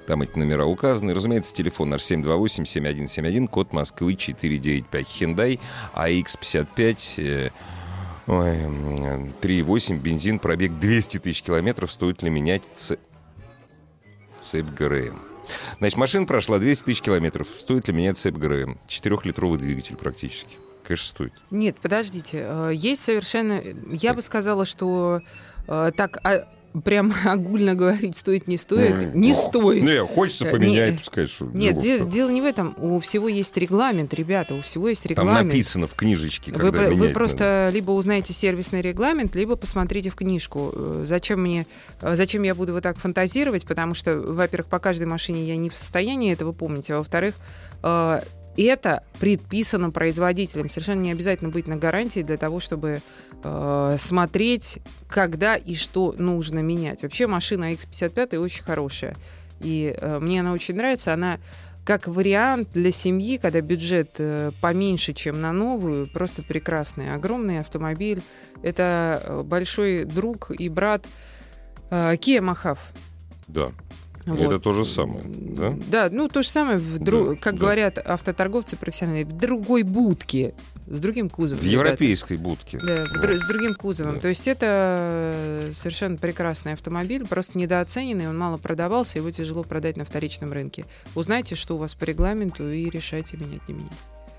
там 0.07 0.21
эти 0.21 0.37
номера 0.37 0.67
указаны. 0.67 1.15
Разумеется, 1.15 1.55
телефон 1.55 1.89
наш 1.89 2.03
728-7171, 2.03 3.49
код 3.49 3.73
Москвы 3.73 4.17
495, 4.17 5.07
Hyundai 5.07 5.61
AX55, 5.95 7.07
Ой, 7.17 7.53
3,8, 8.27 9.99
бензин, 9.99 10.39
пробег 10.39 10.73
200 10.79 11.19
тысяч 11.19 11.43
километров. 11.43 11.93
Стоит 11.93 12.23
ли 12.23 12.31
менять 12.31 12.63
ц... 12.75 12.99
цепь 14.41 14.67
ГРМ? 14.67 15.21
Значит, 15.79 15.99
машина 15.99 16.27
прошла 16.27 16.59
200 16.59 16.85
тысяч 16.85 17.03
километров. 17.03 17.49
Стоит 17.57 17.89
ли 17.89 17.95
менять 17.95 18.19
цепь 18.19 18.37
ГРМ? 18.37 18.79
Четырехлитровый 18.89 19.59
двигатель 19.59 19.97
практически. 19.97 20.57
Конечно, 20.83 21.07
стоит. 21.07 21.33
Нет, 21.51 21.77
подождите. 21.81 22.45
Э, 22.47 22.71
есть 22.75 23.03
совершенно... 23.03 23.63
Я 23.91 24.15
бы 24.15 24.23
сказала, 24.23 24.65
что 24.65 25.21
э, 25.67 25.93
так 25.97 26.19
а, 26.25 26.47
прям 26.83 27.13
огульно 27.25 27.75
говорить, 27.75 28.17
стоит, 28.17 28.49
не 28.49 28.57
стоит, 28.57 28.95
mm. 28.95 29.17
не 29.17 29.33
стоит. 29.33 29.83
Не, 29.83 30.03
хочется 30.03 30.47
поменять, 30.47 30.93
не, 30.93 30.99
пускай. 30.99 31.27
Что, 31.27 31.47
нет, 31.47 31.79
де, 31.79 32.05
дело 32.05 32.31
не 32.31 32.41
в 32.41 32.45
этом. 32.45 32.75
У 32.79 32.99
всего 33.01 33.29
есть 33.29 33.57
регламент, 33.57 34.13
ребята, 34.15 34.55
у 34.55 34.63
всего 34.63 34.89
есть 34.89 35.07
регламент. 35.07 35.39
Там 35.39 35.47
написано 35.47 35.87
в 35.87 35.95
книжечке, 35.95 36.53
когда 36.53 36.89
Вы, 36.89 36.95
вы 36.95 37.09
просто 37.11 37.65
надо. 37.65 37.77
либо 37.77 37.93
узнаете 37.93 38.33
сервисный 38.33 38.81
регламент, 38.81 39.35
либо 39.37 39.57
посмотрите 39.57 40.11
в 40.11 40.17
книжку. 40.17 40.73
Э, 40.75 41.05
зачем 41.07 41.43
мне, 41.43 41.67
э, 42.01 42.17
зачем 42.17 42.43
я 42.43 42.55
буду 42.55 42.73
вот 42.73 42.83
так 42.83 42.99
фантазировать, 42.99 43.65
потому 43.67 43.95
что, 43.95 44.17
во-первых, 44.17 44.69
по 44.69 44.79
каждой 44.79 45.07
машине 45.07 45.45
я 45.45 45.57
не 45.57 45.71
в 45.71 45.77
состоянии 45.77 46.33
этого 46.33 46.53
помнить, 46.53 46.91
а 46.91 46.99
во-вторых, 46.99 47.35
э, 47.83 48.21
это 48.63 49.03
предписано 49.19 49.91
производителем. 49.91 50.71
Совершенно 50.71 51.01
не 51.01 51.13
обязательно 51.13 51.51
быть 51.51 51.67
на 51.67 51.77
гарантии 51.77 52.21
для 52.23 52.37
того, 52.37 52.61
чтобы 52.61 53.01
э, 53.43 53.97
смотреть, 53.99 54.79
когда 55.09 55.57
и 55.57 55.75
что 55.75 56.15
нужно 56.19 56.61
менять. 56.61 57.03
Вообще 57.03 57.27
машина 57.27 57.73
X55 57.73 58.39
очень 58.39 58.63
хорошая. 58.63 59.17
И 59.61 59.95
э, 59.97 60.19
мне 60.21 60.41
она 60.41 60.53
очень 60.53 60.75
нравится. 60.75 61.13
Она 61.13 61.39
как 61.85 62.09
вариант 62.09 62.71
для 62.73 62.91
семьи, 62.91 63.37
когда 63.37 63.61
бюджет 63.61 64.15
э, 64.19 64.53
поменьше, 64.61 65.13
чем 65.13 65.41
на 65.41 65.53
новую, 65.53 66.07
просто 66.07 66.43
прекрасный. 66.43 67.15
Огромный 67.15 67.59
автомобиль. 67.59 68.23
Это 68.63 69.23
э, 69.23 69.43
большой 69.43 70.05
друг 70.05 70.51
и 70.51 70.69
брат 70.69 71.07
э, 71.91 72.15
Kia 72.15 72.41
Mahav. 72.41 72.79
Да. 73.49 73.71
Вот. 74.27 74.41
Это 74.41 74.59
то 74.59 74.73
же 74.73 74.85
самое, 74.85 75.23
да? 75.25 75.77
Да, 75.89 76.09
ну 76.11 76.29
то 76.29 76.43
же 76.43 76.49
самое, 76.49 76.79
в 76.79 76.99
дру... 76.99 77.31
да, 77.31 77.35
как 77.37 77.55
да. 77.55 77.61
говорят 77.61 77.99
автоторговцы 77.99 78.77
профессиональные, 78.77 79.27
в 79.27 79.33
другой 79.33 79.83
будке, 79.83 80.55
с 80.87 80.99
другим 80.99 81.29
кузовом. 81.29 81.63
В 81.63 81.67
европейской 81.67 82.39
будке. 82.39 82.79
Да, 82.79 83.05
вот. 83.15 83.35
с 83.35 83.47
другим 83.47 83.75
кузовом. 83.75 84.15
Да. 84.15 84.21
То 84.21 84.29
есть 84.29 84.49
это 84.49 85.71
совершенно 85.75 86.17
прекрасный 86.17 86.73
автомобиль, 86.73 87.27
просто 87.27 87.59
недооцененный, 87.59 88.29
он 88.29 88.39
мало 88.39 88.57
продавался, 88.57 89.19
его 89.19 89.31
тяжело 89.31 89.63
продать 89.63 89.99
на 89.99 90.07
вторичном 90.07 90.53
рынке. 90.53 90.87
Узнайте, 91.15 91.55
что 91.55 91.75
у 91.75 91.79
вас 91.79 91.95
по 91.95 92.05
регламенту, 92.05 92.71
и 92.71 92.89
решайте, 92.89 93.37
менять, 93.37 93.69
не 93.69 93.75
менять. 93.75 93.93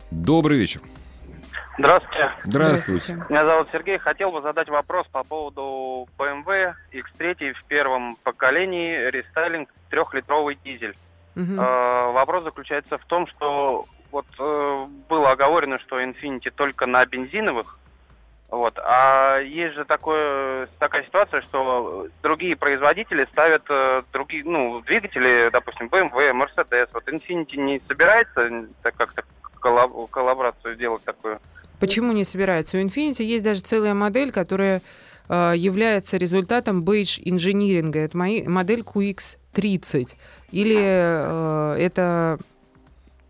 Добрый 0.09 0.57
вечер. 0.57 0.81
Здравствуйте. 1.77 2.31
Здравствуйте. 2.43 3.13
Меня 3.29 3.45
зовут 3.45 3.67
Сергей. 3.71 3.97
Хотел 3.97 4.31
бы 4.31 4.41
задать 4.41 4.69
вопрос 4.69 5.07
по 5.11 5.23
поводу 5.23 6.07
BMW 6.17 6.73
X3 6.93 7.53
в 7.53 7.63
первом 7.65 8.15
поколении 8.23 9.09
рестайлинг 9.09 9.69
трехлитровый 9.89 10.57
дизель. 10.63 10.95
Угу. 11.35 11.53
Э, 11.59 12.11
вопрос 12.11 12.45
заключается 12.45 12.97
в 12.97 13.05
том, 13.05 13.27
что 13.27 13.85
вот 14.11 14.25
э, 14.39 14.85
было 15.09 15.31
оговорено, 15.31 15.79
что 15.79 16.01
Infiniti 16.01 16.49
только 16.49 16.85
на 16.85 17.05
бензиновых, 17.05 17.77
вот, 18.49 18.79
а 18.79 19.39
есть 19.39 19.75
же 19.75 19.83
такое, 19.83 20.69
такая 20.79 21.03
ситуация, 21.03 21.41
что 21.41 22.07
другие 22.23 22.55
производители 22.55 23.27
ставят 23.31 23.63
э, 23.67 24.03
другие, 24.13 24.45
ну, 24.45 24.81
двигатели, 24.81 25.49
допустим, 25.51 25.87
BMW, 25.87 26.31
Mercedes. 26.31 26.87
Вот 26.93 27.05
Infiniti 27.09 27.57
не 27.57 27.81
собирается 27.87 28.67
так 28.81 28.95
как-то 28.95 29.23
коллаборацию 29.59 30.75
делать 30.75 31.03
такую? 31.03 31.39
Почему 31.79 32.11
не 32.11 32.23
собирается? 32.23 32.77
У 32.77 32.81
Infinity 32.81 33.23
есть 33.23 33.43
даже 33.43 33.61
целая 33.61 33.93
модель, 33.93 34.31
которая 34.31 34.81
э, 35.29 35.53
является 35.55 36.17
результатом 36.17 36.83
бейдж 36.83 37.19
инжиниринга. 37.23 37.99
Это 37.99 38.17
модель 38.17 38.81
QX30. 38.81 40.13
Или 40.51 40.77
э, 40.79 41.75
это 41.79 42.37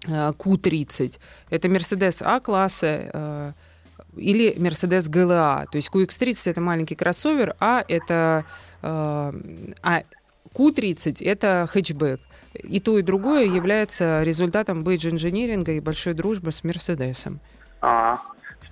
э, 0.07 0.33
Q30. 0.37 1.19
Это 1.49 1.67
Mercedes 1.67 2.21
А-класса. 2.21 3.09
Э, 3.13 3.51
или 4.15 4.55
Mercedes 4.57 5.09
GLA. 5.09 5.65
То 5.71 5.75
есть 5.75 5.89
QX30 5.91 6.51
это 6.51 6.61
маленький 6.61 6.95
кроссовер, 6.95 7.55
а 7.59 7.83
это 7.87 8.45
э, 8.81 9.33
а 9.81 10.03
Q30 10.53 11.25
это 11.25 11.67
хэтчбэк. 11.69 12.21
И 12.63 12.79
то, 12.79 12.97
и 12.97 13.01
другое 13.01 13.45
является 13.45 14.23
результатом 14.23 14.83
бейдж 14.83 15.07
инжиниринга 15.07 15.73
и 15.73 15.81
большой 15.81 16.13
дружбы 16.13 16.51
с 16.51 16.63
Мерседесом. 16.63 17.41
А, 17.81 18.19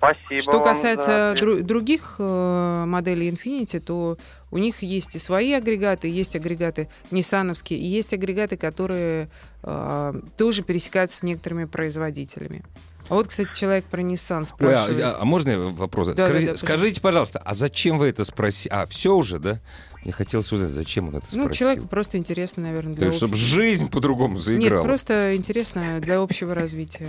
Спасибо. 0.03 0.41
Что 0.41 0.61
касается 0.61 1.33
дру- 1.37 1.61
других 1.61 2.15
э, 2.19 2.83
моделей 2.85 3.29
Infiniti, 3.29 3.79
то 3.79 4.17
у 4.51 4.57
них 4.57 4.83
есть 4.83 5.15
и 5.15 5.19
свои 5.19 5.53
агрегаты, 5.53 6.09
есть 6.09 6.35
агрегаты 6.35 6.89
ниссановские, 7.11 7.79
и 7.79 7.85
есть 7.85 8.13
агрегаты, 8.13 8.57
которые 8.57 9.29
э, 9.63 10.13
тоже 10.35 10.63
пересекаются 10.63 11.17
с 11.17 11.23
некоторыми 11.23 11.65
производителями. 11.65 12.63
А 13.09 13.15
вот, 13.15 13.27
кстати, 13.27 13.49
человек 13.53 13.85
про 13.85 14.01
Nissan 14.01 14.45
спрашивает. 14.45 14.97
Ой, 14.97 15.03
а, 15.03 15.17
а 15.19 15.25
можно 15.25 15.59
вопрос? 15.59 16.07
Да, 16.07 16.25
Скажи, 16.25 16.45
да, 16.45 16.51
да, 16.53 16.57
скажите, 16.57 17.01
пожалуйста, 17.01 17.39
а 17.39 17.53
зачем 17.53 17.97
вы 17.97 18.07
это 18.07 18.23
спросили? 18.23 18.73
А, 18.73 18.85
все 18.85 19.13
уже, 19.15 19.39
да? 19.39 19.59
Мне 20.03 20.13
хотелось 20.13 20.51
узнать, 20.51 20.71
зачем 20.71 21.09
он 21.09 21.15
это 21.15 21.25
ну, 21.31 21.43
спросил. 21.43 21.47
Ну, 21.47 21.53
человеку 21.53 21.87
просто 21.87 22.17
интересно, 22.17 22.63
наверное, 22.63 22.93
для 22.93 23.01
То 23.01 23.05
есть, 23.07 23.17
чтобы 23.17 23.35
жизнь 23.35 23.89
по-другому 23.89 24.37
заиграла. 24.37 24.79
Нет, 24.79 24.83
просто 24.83 25.35
интересно 25.35 25.99
для 25.99 26.19
общего 26.19 26.53
развития. 26.53 27.07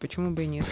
Почему 0.00 0.30
бы 0.30 0.44
и 0.44 0.46
нет? 0.46 0.64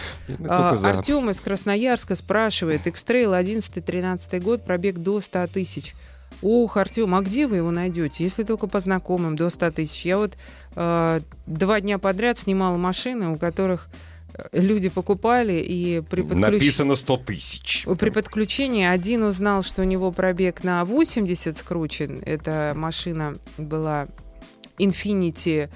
А, 0.48 0.70
Артем 0.82 1.28
из 1.28 1.38
Красноярска 1.40 2.16
спрашивает. 2.16 2.86
X-Trail 2.86 3.38
11-13 3.38 4.40
год, 4.40 4.64
пробег 4.64 4.96
до 4.98 5.20
100 5.20 5.48
тысяч. 5.48 5.94
Ох, 6.40 6.78
Артем, 6.78 7.14
а 7.14 7.20
где 7.20 7.46
вы 7.46 7.56
его 7.56 7.70
найдете? 7.70 8.24
Если 8.24 8.42
только 8.42 8.66
по 8.68 8.80
знакомым, 8.80 9.36
до 9.36 9.50
100 9.50 9.70
тысяч. 9.72 10.06
Я 10.06 10.16
вот 10.16 10.34
э, 10.76 11.20
два 11.46 11.80
дня 11.80 11.98
подряд 11.98 12.38
снимала 12.38 12.78
машины, 12.78 13.28
у 13.28 13.36
которых 13.36 13.88
э, 14.32 14.48
люди 14.52 14.88
покупали 14.88 15.60
и 15.60 16.00
при 16.00 16.22
подключении... 16.22 16.54
Написано 16.54 16.96
100 16.96 17.16
тысяч. 17.18 17.86
При 17.98 18.08
подключении 18.08 18.86
один 18.86 19.24
узнал, 19.24 19.62
что 19.62 19.82
у 19.82 19.84
него 19.84 20.10
пробег 20.10 20.64
на 20.64 20.86
80 20.86 21.58
скручен. 21.58 22.22
Эта 22.24 22.72
машина 22.74 23.36
была 23.58 24.06
Infinity 24.78 25.68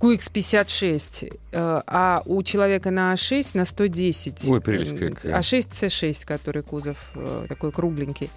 QX56, 0.00 1.38
э, 1.52 1.82
а 1.86 2.22
у 2.24 2.42
человека 2.42 2.90
на 2.90 3.12
А6 3.12 3.50
на 3.52 3.66
110. 3.66 4.48
Ой, 4.48 4.60
прелесть 4.60 4.98
какая. 4.98 5.38
А6 5.38 5.68
C6, 5.70 6.26
который 6.26 6.62
кузов 6.62 6.96
э, 7.14 7.46
такой 7.48 7.70
кругленький. 7.70 8.30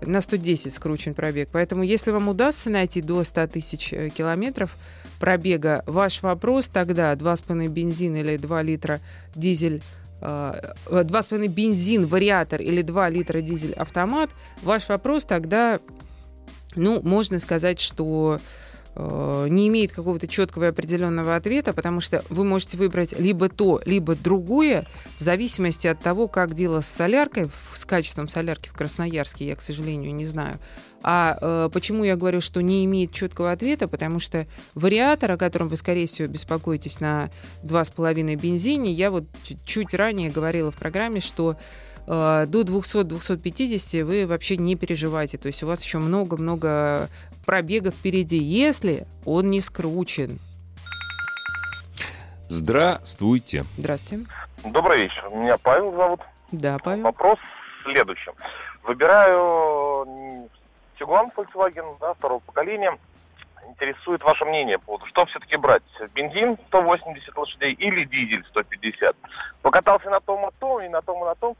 На 0.00 0.22
110 0.22 0.72
скручен 0.72 1.12
пробег. 1.12 1.50
Поэтому, 1.52 1.82
если 1.82 2.12
вам 2.12 2.28
удастся 2.28 2.70
найти 2.70 3.02
до 3.02 3.24
100 3.24 3.46
тысяч 3.48 3.92
э, 3.92 4.08
километров 4.08 4.74
пробега, 5.20 5.84
ваш 5.86 6.22
вопрос 6.22 6.68
тогда 6.68 7.12
2,5 7.12 7.68
бензин 7.68 8.16
или 8.16 8.38
2 8.38 8.62
литра 8.62 9.00
дизель 9.34 9.82
2,5 10.20 11.48
бензин 11.48 12.06
вариатор 12.06 12.60
или 12.60 12.80
2 12.82 13.08
литра 13.08 13.40
дизель 13.40 13.72
автомат, 13.72 14.30
ваш 14.62 14.88
вопрос 14.88 15.24
тогда, 15.24 15.80
ну, 16.76 17.02
можно 17.02 17.40
сказать, 17.40 17.80
что 17.80 18.38
не 18.94 19.68
имеет 19.68 19.92
какого-то 19.92 20.26
четкого 20.26 20.64
и 20.64 20.68
определенного 20.68 21.36
ответа, 21.36 21.72
потому 21.72 22.00
что 22.00 22.22
вы 22.28 22.44
можете 22.44 22.76
выбрать 22.76 23.18
либо 23.18 23.48
то, 23.48 23.80
либо 23.86 24.14
другое, 24.14 24.86
в 25.18 25.22
зависимости 25.22 25.86
от 25.86 26.00
того, 26.00 26.28
как 26.28 26.54
дело 26.54 26.80
с 26.80 26.86
соляркой, 26.86 27.48
с 27.74 27.84
качеством 27.84 28.28
солярки 28.28 28.68
в 28.68 28.74
Красноярске, 28.74 29.46
я, 29.46 29.56
к 29.56 29.62
сожалению, 29.62 30.14
не 30.14 30.26
знаю. 30.26 30.58
А 31.02 31.36
э, 31.40 31.70
почему 31.72 32.04
я 32.04 32.16
говорю, 32.16 32.40
что 32.40 32.60
не 32.60 32.84
имеет 32.84 33.12
четкого 33.12 33.52
ответа? 33.52 33.88
Потому 33.88 34.20
что 34.20 34.46
вариатор, 34.74 35.32
о 35.32 35.36
котором 35.36 35.68
вы, 35.68 35.76
скорее 35.76 36.06
всего, 36.06 36.28
беспокоитесь 36.28 37.00
на 37.00 37.30
2,5 37.64 38.36
бензине, 38.36 38.92
я 38.92 39.10
вот 39.10 39.24
чуть 39.64 39.94
ранее 39.94 40.30
говорила 40.30 40.70
в 40.70 40.76
программе, 40.76 41.20
что 41.20 41.56
э, 42.06 42.46
до 42.48 42.60
200-250 42.62 44.04
вы 44.04 44.26
вообще 44.26 44.56
не 44.56 44.76
переживайте. 44.76 45.38
То 45.38 45.48
есть 45.48 45.62
у 45.62 45.66
вас 45.66 45.82
еще 45.82 45.98
много-много 45.98 47.08
пробега 47.44 47.90
впереди, 47.90 48.38
если 48.38 49.06
он 49.24 49.50
не 49.50 49.60
скручен. 49.60 50.38
Здравствуйте. 52.48 53.64
Здравствуйте. 53.78 54.26
Добрый 54.64 55.02
вечер. 55.02 55.28
Меня 55.30 55.56
Павел 55.58 55.92
зовут. 55.92 56.20
Да, 56.52 56.78
Павел. 56.78 57.04
Вопрос 57.04 57.38
в 57.38 57.84
следующем. 57.84 58.34
Выбираю 58.82 60.06
Tiguan 60.98 61.30
Volkswagen, 61.34 61.96
да, 62.00 62.14
второго 62.14 62.40
поколения. 62.40 62.98
Интересует 63.68 64.22
ваше 64.22 64.44
мнение 64.44 64.78
по 64.78 64.84
поводу, 64.86 65.06
что 65.06 65.24
все-таки 65.26 65.56
брать? 65.56 65.82
Бензин 66.14 66.58
180 66.68 67.36
лошадей 67.36 67.72
или 67.72 68.04
дизель 68.04 68.44
150? 68.50 69.16
Покатался 69.62 70.10
на 70.10 70.20
том 70.20 70.46
и 70.46 70.52
том, 70.58 70.82
и 70.82 70.88
на 70.88 71.00
том, 71.00 71.22
и 71.22 71.24
на 71.24 71.34
том. 71.34 71.56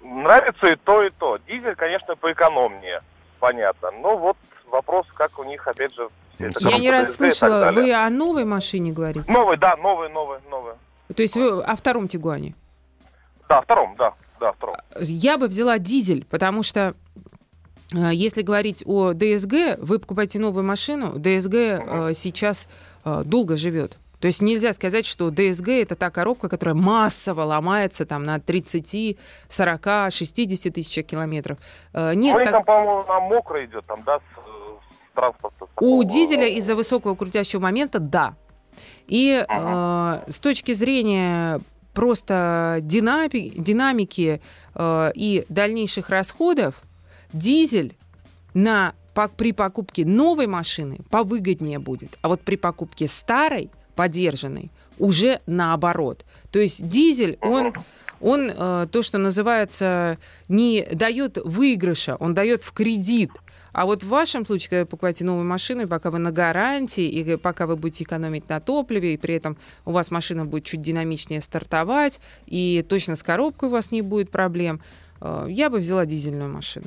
Нравится 0.00 0.68
и 0.68 0.76
то, 0.76 1.02
и 1.02 1.10
то. 1.10 1.38
Дизель, 1.38 1.74
конечно, 1.74 2.14
поэкономнее, 2.14 3.02
понятно. 3.38 3.90
Но 4.02 4.16
вот 4.16 4.36
вопрос, 4.70 5.06
как 5.14 5.38
у 5.38 5.44
них, 5.44 5.66
опять 5.66 5.94
же, 5.94 6.08
я 6.38 6.78
не 6.78 6.90
раз 6.90 7.14
слышала, 7.14 7.70
вы 7.72 7.92
о 7.92 8.08
новой 8.10 8.44
машине 8.44 8.92
говорите? 8.92 9.30
Новой, 9.30 9.56
да, 9.56 9.76
новой, 9.76 10.10
новой, 10.10 10.38
новой. 10.50 10.74
То 11.14 11.22
есть 11.22 11.36
вы 11.36 11.62
о 11.62 11.76
втором 11.76 12.08
Тигуане? 12.08 12.54
Да, 13.48 13.62
втором, 13.62 13.94
да, 13.96 14.12
да, 14.40 14.52
втором. 14.52 14.76
Я 15.00 15.38
бы 15.38 15.46
взяла 15.46 15.78
дизель, 15.78 16.26
потому 16.28 16.62
что 16.62 16.94
э, 17.94 18.10
если 18.12 18.42
говорить 18.42 18.82
о 18.84 19.12
ДСГ, 19.12 19.78
вы 19.78 19.98
покупаете 19.98 20.38
новую 20.38 20.64
машину, 20.64 21.14
ДСГ 21.16 21.54
угу. 21.54 22.12
сейчас 22.12 22.68
э, 23.04 23.22
долго 23.24 23.56
живет. 23.56 23.96
То 24.20 24.26
есть 24.26 24.40
нельзя 24.42 24.72
сказать, 24.72 25.06
что 25.06 25.30
ДСГ 25.30 25.68
это 25.68 25.96
та 25.96 26.10
коробка, 26.10 26.48
которая 26.48 26.74
массово 26.74 27.42
ломается 27.42 28.06
там 28.06 28.24
на 28.24 28.40
30, 28.40 29.18
40, 29.48 30.12
60 30.12 30.72
тысяч 30.72 31.04
километров. 31.04 31.58
Нет, 31.92 32.36
ну, 32.36 32.44
так... 32.44 32.50
там, 32.50 32.64
по-моему, 32.64 33.04
на 33.06 33.20
мокро 33.20 33.64
идет, 33.64 33.84
там, 33.86 34.02
да, 34.04 34.18
с, 34.18 34.20
с 34.20 35.14
транспорта. 35.14 35.66
У 35.80 36.02
дизеля 36.02 36.46
из-за 36.48 36.74
высокого 36.74 37.14
крутящего 37.14 37.60
момента, 37.60 37.98
да. 37.98 38.34
И 39.06 39.44
ага. 39.48 40.24
э, 40.26 40.32
с 40.32 40.38
точки 40.38 40.72
зрения 40.72 41.60
просто 41.94 42.78
динами, 42.82 43.52
динамики 43.56 44.40
э, 44.74 45.12
и 45.14 45.44
дальнейших 45.48 46.10
расходов, 46.10 46.74
дизель 47.32 47.96
на, 48.54 48.94
по, 49.14 49.28
при 49.28 49.52
покупке 49.52 50.04
новой 50.04 50.46
машины 50.46 50.98
повыгоднее 51.10 51.78
будет. 51.78 52.18
А 52.22 52.28
вот 52.28 52.42
при 52.42 52.56
покупке 52.56 53.08
старой, 53.08 53.70
подержанной, 53.96 54.70
уже 54.98 55.40
наоборот. 55.46 56.24
То 56.52 56.60
есть 56.60 56.88
дизель, 56.88 57.38
он 57.40 57.72
он 58.18 58.50
э, 58.50 58.86
то, 58.90 59.02
что 59.02 59.18
называется, 59.18 60.16
не 60.48 60.86
дает 60.90 61.36
выигрыша, 61.36 62.16
он 62.16 62.32
дает 62.32 62.62
в 62.62 62.72
кредит 62.72 63.30
а 63.76 63.84
вот 63.84 64.02
в 64.02 64.08
вашем 64.08 64.46
случае, 64.46 64.70
когда 64.70 64.80
вы 64.80 64.86
покупаете 64.86 65.22
новую 65.26 65.44
машину, 65.44 65.86
пока 65.86 66.10
вы 66.10 66.16
на 66.16 66.32
гарантии, 66.32 67.04
и 67.04 67.36
пока 67.36 67.66
вы 67.66 67.76
будете 67.76 68.04
экономить 68.04 68.48
на 68.48 68.58
топливе, 68.58 69.12
и 69.12 69.16
при 69.18 69.34
этом 69.34 69.58
у 69.84 69.92
вас 69.92 70.10
машина 70.10 70.46
будет 70.46 70.64
чуть 70.64 70.80
динамичнее 70.80 71.42
стартовать, 71.42 72.18
и 72.46 72.82
точно 72.88 73.16
с 73.16 73.22
коробкой 73.22 73.68
у 73.68 73.72
вас 73.72 73.90
не 73.90 74.00
будет 74.00 74.30
проблем, 74.30 74.80
э, 75.20 75.48
я 75.50 75.68
бы 75.68 75.76
взяла 75.76 76.06
дизельную 76.06 76.50
машину. 76.50 76.86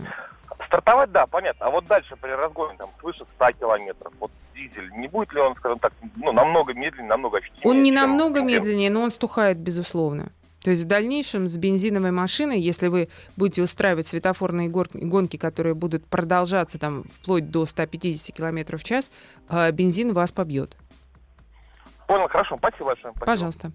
Стартовать, 0.70 1.12
да, 1.12 1.26
понятно. 1.26 1.66
А 1.66 1.70
вот 1.72 1.86
дальше 1.88 2.16
при 2.16 2.30
разгоне 2.30 2.78
там 2.78 2.90
свыше 3.00 3.26
100 3.38 3.52
километров, 3.54 4.14
вот 4.20 4.30
дизель, 4.54 4.92
не 4.92 5.08
будет 5.08 5.34
ли 5.34 5.42
он, 5.42 5.56
скажем 5.56 5.80
так, 5.80 5.92
ну, 6.16 6.32
намного 6.32 6.76
медленнее, 6.76 7.10
намного 7.10 7.40
ощутимее? 7.40 7.70
Он 7.76 7.82
не 7.82 7.92
намного 7.92 8.44
медленнее, 8.44 8.92
но 8.92 9.02
он 9.02 9.10
стухает, 9.10 9.58
безусловно. 9.58 10.32
То 10.64 10.70
есть 10.70 10.84
в 10.84 10.88
дальнейшем 10.88 11.48
с 11.48 11.58
бензиновой 11.58 12.12
машиной, 12.12 12.60
если 12.60 12.88
вы 12.88 13.10
будете 13.36 13.64
устраивать 13.64 14.06
светофорные 14.08 14.70
гонки, 14.70 15.38
которые 15.38 15.74
будут 15.74 16.06
продолжаться 16.06 16.78
там 16.78 17.04
вплоть 17.04 17.50
до 17.50 17.66
150 17.66 18.36
км 18.36 18.78
в 18.78 18.84
час, 18.84 19.10
а, 19.48 19.72
бензин 19.72 20.14
вас 20.14 20.32
побьет. 20.32 20.76
Понял, 22.06 22.28
хорошо, 22.28 22.58
спасибо 22.58 22.86
большое. 22.86 23.14
Спасибо. 23.16 23.26
Пожалуйста. 23.26 23.72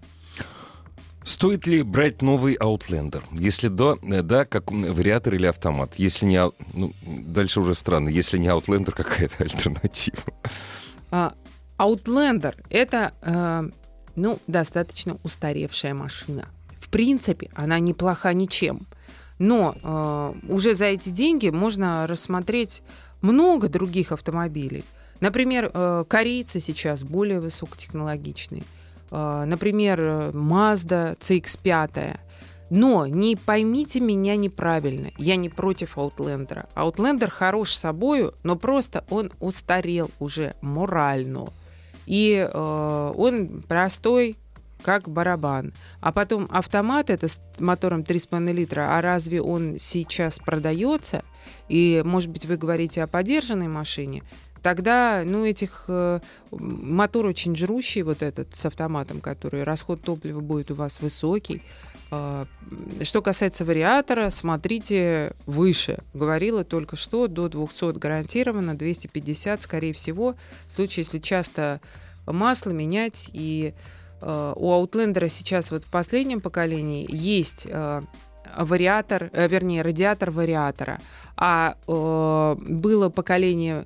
Стоит 1.25 1.65
ли 1.65 1.81
брать 1.81 2.21
новый 2.21 2.55
Outlander? 2.55 3.23
Если 3.31 3.67
да, 3.67 3.95
э, 4.03 4.21
да, 4.21 4.45
как 4.45 4.71
вариатор 4.71 5.33
или 5.33 5.47
автомат? 5.47 5.95
Если 5.97 6.25
не, 6.25 6.39
ну, 6.73 6.93
дальше 7.03 7.61
уже 7.61 7.73
странно. 7.73 8.09
Если 8.09 8.37
не 8.37 8.47
Outlander, 8.47 8.91
какая-то 8.95 9.43
альтернатива? 9.43 10.23
А, 11.09 11.33
Outlander 11.79 12.55
это, 12.69 13.11
э, 13.23 13.69
ну, 14.15 14.39
достаточно 14.47 15.17
устаревшая 15.23 15.95
машина 15.95 16.47
в 16.85 16.89
принципе, 16.89 17.49
она 17.55 17.79
неплоха 17.79 18.31
ничем. 18.31 18.81
Но 19.39 19.75
э, 19.81 20.33
уже 20.47 20.75
за 20.75 20.85
эти 20.85 21.09
деньги 21.09 21.49
можно 21.49 22.05
рассмотреть 22.05 22.83
много 23.21 23.69
других 23.69 24.11
автомобилей. 24.11 24.85
Например, 25.19 25.71
корейцы 26.07 26.59
сейчас 26.59 27.03
более 27.03 27.39
высокотехнологичные. 27.39 28.63
Э, 29.11 29.43
например, 29.45 29.99
Mazda 30.33 31.17
CX-5. 31.17 32.19
Но 32.71 33.05
не 33.05 33.35
поймите 33.35 33.99
меня 33.99 34.35
неправильно, 34.35 35.11
я 35.17 35.35
не 35.35 35.49
против 35.49 35.97
Outlander. 35.97 36.67
Outlander 36.75 37.29
хорош 37.29 37.75
собою, 37.75 38.33
но 38.43 38.55
просто 38.55 39.05
он 39.09 39.31
устарел 39.39 40.09
уже 40.19 40.55
морально. 40.61 41.47
И 42.07 42.47
э, 42.51 43.13
он 43.15 43.61
простой, 43.67 44.37
как 44.81 45.09
барабан. 45.09 45.73
А 45.99 46.11
потом 46.11 46.47
автомат 46.51 47.09
это 47.09 47.27
с 47.27 47.41
мотором 47.57 48.01
3,5 48.01 48.51
литра, 48.53 48.97
а 48.97 49.01
разве 49.01 49.41
он 49.41 49.77
сейчас 49.79 50.37
продается? 50.37 51.23
И, 51.69 52.03
может 52.05 52.29
быть, 52.29 52.45
вы 52.45 52.57
говорите 52.57 53.01
о 53.01 53.07
подержанной 53.07 53.67
машине? 53.67 54.23
Тогда, 54.65 55.21
ну, 55.23 55.45
этих 55.45 55.85
э, 55.89 56.19
мотор 56.49 57.27
очень 57.27 57.55
жрущий, 57.55 58.01
вот 58.01 58.23
этот 58.23 58.55
с 58.55 58.65
автоматом, 58.65 59.21
который 59.21 59.61
расход 59.61 60.01
топлива 60.01 60.39
будет 60.39 60.71
у 60.71 60.73
вас 60.73 61.01
высокий. 61.01 61.61
Э, 62.09 62.45
что 63.03 63.21
касается 63.21 63.63
вариатора, 63.63 64.31
смотрите 64.31 65.33
выше. 65.45 65.99
Говорила 66.15 66.63
только 66.63 66.95
что, 66.95 67.27
до 67.27 67.47
200 67.47 67.99
гарантированно, 67.99 68.75
250, 68.75 69.61
скорее 69.61 69.93
всего. 69.93 70.33
В 70.67 70.73
случае, 70.73 71.03
если 71.03 71.19
часто 71.19 71.79
масло 72.25 72.71
менять 72.71 73.29
и 73.33 73.75
Э, 74.21 74.53
у 74.55 74.71
Outlander 74.71 75.29
сейчас 75.29 75.71
вот 75.71 75.83
в 75.83 75.91
последнем 75.91 76.41
поколении 76.41 77.05
есть 77.09 77.67
э, 77.69 78.01
вариатор, 78.57 79.29
э, 79.31 79.47
вернее, 79.47 79.81
радиатор 79.81 80.31
вариатора. 80.31 80.99
А 81.37 81.75
было 81.85 83.09
поколение, 83.09 83.85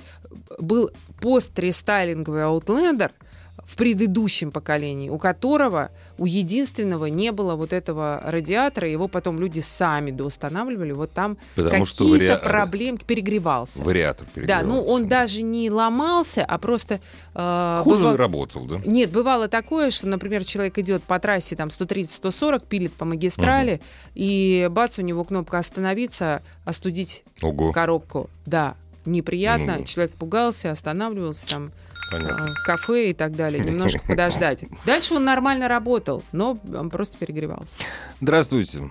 был 0.60 0.92
пост-рестайлинговый 1.22 2.42
Outlander– 2.42 3.12
в 3.70 3.76
предыдущем 3.76 4.52
поколении, 4.52 5.10
у 5.10 5.20
которого, 5.20 5.92
у 6.18 6.26
единственного 6.26 7.06
не 7.06 7.32
было 7.32 7.56
вот 7.56 7.72
этого 7.72 8.20
радиатора, 8.26 8.90
его 8.90 9.08
потом 9.08 9.40
люди 9.40 9.60
сами 9.60 10.10
доустанавливали, 10.10 10.92
вот 10.92 11.12
там 11.12 11.38
какие-то 11.56 12.04
вари... 12.04 12.38
проблемы, 12.44 12.98
перегревался. 13.06 13.84
Вариатор 13.84 14.26
перегревался. 14.34 14.66
Да, 14.66 14.68
ну 14.68 14.82
он 14.82 15.08
даже 15.08 15.44
не 15.44 15.70
ломался, 15.70 16.44
а 16.44 16.58
просто... 16.58 17.00
Э, 17.36 17.82
Хуже 17.84 18.00
бывало... 18.00 18.18
работал, 18.18 18.66
да? 18.66 18.82
Нет, 18.88 19.12
бывало 19.12 19.48
такое, 19.48 19.92
что, 19.92 20.08
например, 20.08 20.44
человек 20.46 20.80
идет 20.80 21.04
по 21.04 21.20
трассе 21.20 21.56
там 21.56 21.68
130-140, 21.68 22.68
пилит 22.68 22.94
по 22.94 23.06
магистрали, 23.06 23.76
угу. 23.76 23.84
и 24.16 24.68
бац, 24.72 24.98
у 24.98 25.04
него 25.04 25.24
кнопка 25.24 25.60
«Остановиться», 25.60 26.42
«Остудить 26.66 27.24
Ого. 27.44 27.72
коробку». 27.72 28.32
Да, 28.48 28.76
неприятно, 29.12 29.78
ну... 29.80 29.86
человек 29.86 30.14
пугался, 30.14 30.72
останавливался 30.72 31.48
там 31.48 31.72
Понятно. 32.12 32.46
А, 32.46 32.66
кафе 32.66 33.12
и 33.12 33.14
так 33.14 33.34
далее, 33.34 33.64
немножко 33.64 34.00
подождать. 34.08 34.66
Дальше 34.86 35.14
он 35.16 35.24
нормально 35.24 35.68
работал, 35.68 36.24
но 36.32 36.58
он 36.76 36.90
просто 36.90 37.18
перегревался. 37.18 37.76
Здравствуйте. 38.20 38.90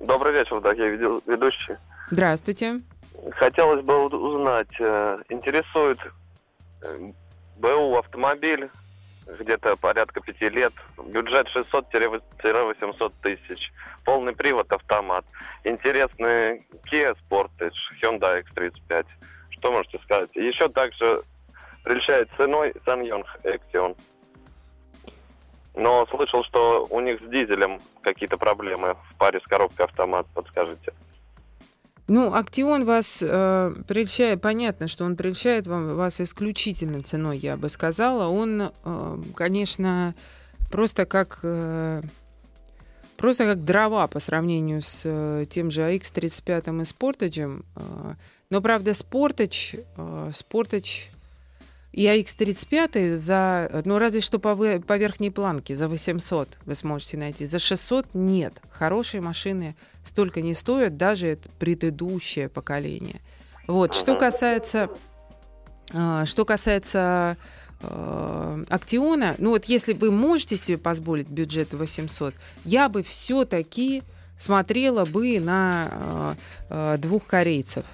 Добрый 0.00 0.32
вечер, 0.32 0.60
дорогие 0.60 1.20
ведущие. 1.26 1.78
Здравствуйте. 2.10 2.80
Хотелось 3.32 3.84
бы 3.84 4.06
узнать, 4.06 4.68
э, 4.78 5.18
интересует 5.28 5.98
э, 6.82 7.10
БУ 7.58 7.96
автомобиль, 7.96 8.68
где-то 9.26 9.76
порядка 9.76 10.20
пяти 10.20 10.48
лет, 10.48 10.72
бюджет 11.04 11.48
600-800 11.54 13.12
тысяч, 13.22 13.72
полный 14.04 14.34
привод 14.34 14.70
автомат, 14.72 15.24
интересный 15.64 16.64
Kia 16.90 17.16
Sportage, 17.16 17.74
Hyundai 18.00 18.44
X35. 18.44 19.06
Что 19.50 19.72
можете 19.72 19.98
сказать? 19.98 20.30
Еще 20.34 20.68
также 20.68 21.22
прельщает 21.82 22.28
ценой 22.36 22.74
Саньонг 22.84 23.26
Эксион. 23.44 23.94
Но 25.74 26.06
слышал, 26.06 26.42
что 26.44 26.86
у 26.90 27.00
них 27.00 27.20
с 27.20 27.24
дизелем 27.24 27.80
какие-то 28.02 28.38
проблемы 28.38 28.94
в 28.94 29.18
паре 29.18 29.40
с 29.40 29.44
коробкой 29.44 29.86
автомат. 29.86 30.26
Подскажите. 30.34 30.92
Ну, 32.08 32.34
Актион 32.34 32.84
вас 32.84 33.18
э, 33.20 33.74
прельщает, 33.88 34.40
понятно, 34.40 34.86
что 34.86 35.04
он 35.04 35.16
прельщает 35.16 35.66
вам, 35.66 35.96
вас 35.96 36.20
исключительно 36.20 37.02
ценой, 37.02 37.38
я 37.38 37.56
бы 37.56 37.68
сказала. 37.68 38.28
Он, 38.28 38.70
э, 38.84 39.18
конечно, 39.34 40.14
просто 40.70 41.04
как... 41.04 41.40
Э, 41.42 42.02
просто 43.16 43.44
как 43.44 43.64
дрова 43.64 44.06
по 44.06 44.20
сравнению 44.20 44.82
с 44.82 45.02
э, 45.04 45.46
тем 45.50 45.72
же 45.72 45.80
AX35 45.82 46.60
и 46.60 46.84
Sportage. 46.84 47.64
Э, 47.74 48.14
но, 48.50 48.60
правда, 48.60 48.92
Sportage, 48.92 49.84
э, 49.96 50.30
Sportage 50.30 51.10
И 51.96 52.04
AX35 52.04 53.16
за, 53.16 53.82
ну 53.86 53.98
разве 53.98 54.20
что 54.20 54.38
по, 54.38 54.54
по 54.54 54.98
верхней 54.98 55.30
планке, 55.30 55.74
за 55.74 55.88
800 55.88 56.46
вы 56.66 56.74
сможете 56.74 57.16
найти. 57.16 57.46
За 57.46 57.58
600 57.58 58.08
нет. 58.12 58.52
Хорошие 58.70 59.22
машины 59.22 59.74
столько 60.04 60.42
не 60.42 60.52
стоят, 60.52 60.98
даже 60.98 61.38
предыдущее 61.58 62.50
поколение. 62.50 63.22
Вот. 63.66 63.94
Что 63.94 64.14
касается, 64.14 64.90
а, 65.94 66.26
что 66.26 66.44
касается 66.44 67.38
э, 67.80 68.64
Актиона, 68.68 69.34
ну 69.38 69.50
вот 69.50 69.64
если 69.64 69.94
вы 69.94 70.10
можете 70.10 70.58
себе 70.58 70.76
позволить 70.76 71.28
бюджет 71.28 71.72
800, 71.72 72.34
я 72.66 72.90
бы 72.90 73.02
все-таки 73.02 74.02
смотрела 74.38 75.06
бы 75.06 75.40
на 75.40 75.88
э, 75.90 76.34
э, 76.68 76.98
двух 76.98 77.26
корейцев. 77.26 77.86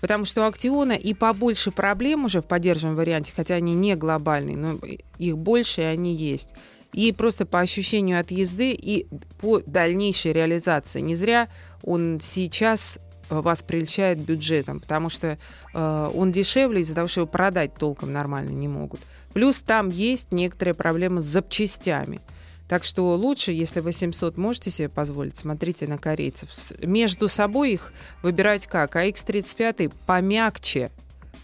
Потому 0.00 0.24
что 0.24 0.42
у 0.42 0.46
Актиона 0.46 0.92
и 0.92 1.14
побольше 1.14 1.70
проблем 1.70 2.24
уже 2.24 2.40
в 2.40 2.46
поддержанном 2.46 2.96
варианте, 2.96 3.32
хотя 3.34 3.56
они 3.56 3.74
не 3.74 3.96
глобальные, 3.96 4.56
но 4.56 4.78
их 5.18 5.38
больше, 5.38 5.80
и 5.80 5.84
они 5.84 6.14
есть. 6.14 6.50
И 6.92 7.12
просто 7.12 7.46
по 7.46 7.60
ощущению 7.60 8.20
от 8.20 8.30
езды 8.30 8.72
и 8.72 9.06
по 9.40 9.60
дальнейшей 9.60 10.32
реализации. 10.32 11.00
Не 11.00 11.14
зря 11.14 11.48
он 11.82 12.18
сейчас 12.20 12.98
э, 13.28 13.40
вас 13.40 13.62
прельщает 13.62 14.18
бюджетом, 14.18 14.80
потому 14.80 15.08
что 15.08 15.36
э, 15.74 16.10
он 16.14 16.32
дешевле 16.32 16.80
из-за 16.80 16.94
того, 16.94 17.08
что 17.08 17.20
его 17.20 17.28
продать 17.28 17.74
толком 17.74 18.12
нормально 18.12 18.50
не 18.50 18.68
могут. 18.68 19.00
Плюс 19.34 19.60
там 19.60 19.90
есть 19.90 20.32
некоторые 20.32 20.74
проблемы 20.74 21.20
с 21.20 21.24
запчастями. 21.24 22.20
Так 22.68 22.84
что 22.84 23.14
лучше, 23.14 23.52
если 23.52 23.80
800 23.80 24.36
можете 24.36 24.70
себе 24.70 24.88
позволить, 24.90 25.36
смотрите 25.36 25.86
на 25.86 25.96
корейцев. 25.96 26.50
Между 26.82 27.28
собой 27.28 27.72
их 27.72 27.92
выбирать 28.22 28.66
как? 28.66 28.94
А 28.96 29.06
X35 29.06 29.92
помягче, 30.06 30.90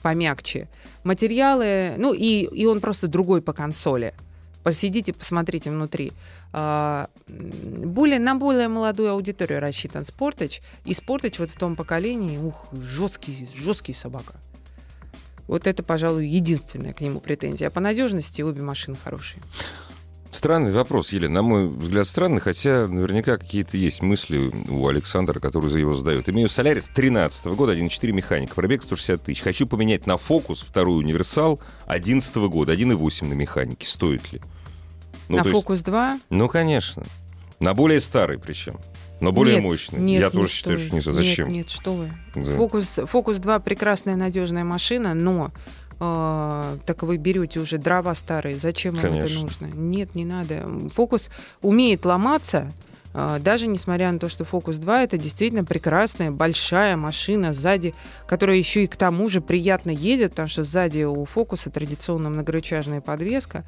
помягче. 0.02 0.68
Материалы, 1.02 1.94
ну 1.96 2.12
и, 2.12 2.44
и 2.44 2.66
он 2.66 2.80
просто 2.80 3.08
другой 3.08 3.40
по 3.40 3.54
консоли. 3.54 4.14
Посидите, 4.62 5.12
посмотрите 5.12 5.70
внутри. 5.70 6.12
А, 6.52 7.08
более, 7.28 8.18
на 8.18 8.34
более 8.34 8.68
молодую 8.68 9.10
аудиторию 9.10 9.60
рассчитан 9.60 10.04
Спортыч. 10.04 10.62
И 10.84 10.94
Спортыч 10.94 11.38
вот 11.38 11.50
в 11.50 11.56
том 11.56 11.74
поколении, 11.74 12.38
ух, 12.38 12.68
жесткий, 12.72 13.48
жесткий 13.54 13.92
собака. 13.92 14.34
Вот 15.48 15.66
это, 15.66 15.82
пожалуй, 15.82 16.26
единственная 16.26 16.94
к 16.94 17.00
нему 17.00 17.20
претензия. 17.20 17.68
А 17.68 17.70
по 17.70 17.80
надежности 17.80 18.40
обе 18.40 18.62
машины 18.62 18.96
хорошие. 18.96 19.42
Странный 20.34 20.72
вопрос, 20.72 21.12
Елена. 21.12 21.34
На 21.34 21.42
мой 21.42 21.68
взгляд, 21.68 22.08
странный, 22.08 22.40
хотя 22.40 22.88
наверняка 22.88 23.38
какие-то 23.38 23.76
есть 23.76 24.02
мысли 24.02 24.50
у 24.68 24.88
Александра, 24.88 25.38
который 25.38 25.70
за 25.70 25.78
его 25.78 25.94
задает. 25.94 26.28
Имею 26.28 26.48
Солярис 26.48 26.88
13 26.88 27.46
года, 27.54 27.72
1.4 27.72 28.10
механика, 28.10 28.56
пробег 28.56 28.82
160 28.82 29.22
тысяч. 29.22 29.42
Хочу 29.42 29.68
поменять 29.68 30.08
на 30.08 30.16
Фокус 30.16 30.62
второй 30.62 30.98
универсал 30.98 31.60
11 31.86 32.34
года, 32.48 32.74
1.8 32.74 33.26
на 33.26 33.34
механике. 33.34 33.86
Стоит 33.86 34.32
ли? 34.32 34.40
Ну, 35.28 35.36
на 35.36 35.44
Фокус 35.44 35.76
есть... 35.76 35.86
2? 35.86 36.18
Ну, 36.30 36.48
конечно. 36.48 37.04
На 37.60 37.72
более 37.72 38.00
старый 38.00 38.40
причем. 38.40 38.74
Но 39.20 39.30
более 39.30 39.54
нет, 39.54 39.62
мощный. 39.62 40.00
Нет, 40.00 40.20
Я 40.20 40.26
нет, 40.26 40.32
тоже 40.32 40.48
считаю, 40.48 40.80
что 40.80 40.96
не 40.96 41.00
Зачем? 41.00 41.46
Нет, 41.46 41.56
нет, 41.56 41.70
что 41.70 41.94
вы. 41.94 42.10
Да. 42.34 42.56
Фокус, 42.56 42.98
Фокус 43.04 43.36
2 43.36 43.60
прекрасная 43.60 44.16
надежная 44.16 44.64
машина, 44.64 45.14
но 45.14 45.52
э, 46.00 46.76
так 46.84 47.02
вы 47.02 47.16
берете 47.16 47.60
уже 47.60 47.78
дрова 47.78 48.14
старые, 48.14 48.56
зачем 48.56 48.94
вам 48.94 49.12
это 49.12 49.32
нужно? 49.32 49.66
Нет, 49.66 50.14
не 50.14 50.24
надо. 50.24 50.66
Фокус 50.90 51.30
умеет 51.62 52.04
ломаться, 52.04 52.70
э, 53.12 53.38
даже 53.40 53.66
несмотря 53.66 54.12
на 54.12 54.18
то, 54.18 54.28
что 54.28 54.44
Фокус 54.44 54.76
2 54.76 55.02
это 55.02 55.18
действительно 55.18 55.64
прекрасная 55.64 56.30
большая 56.30 56.96
машина 56.96 57.54
сзади, 57.54 57.94
которая 58.26 58.56
еще 58.56 58.84
и 58.84 58.86
к 58.86 58.96
тому 58.96 59.28
же 59.28 59.40
приятно 59.40 59.90
едет, 59.90 60.30
потому 60.30 60.48
что 60.48 60.64
сзади 60.64 61.04
у 61.04 61.24
Фокуса 61.24 61.70
традиционно 61.70 62.30
многорычажная 62.30 63.00
подвеска. 63.00 63.64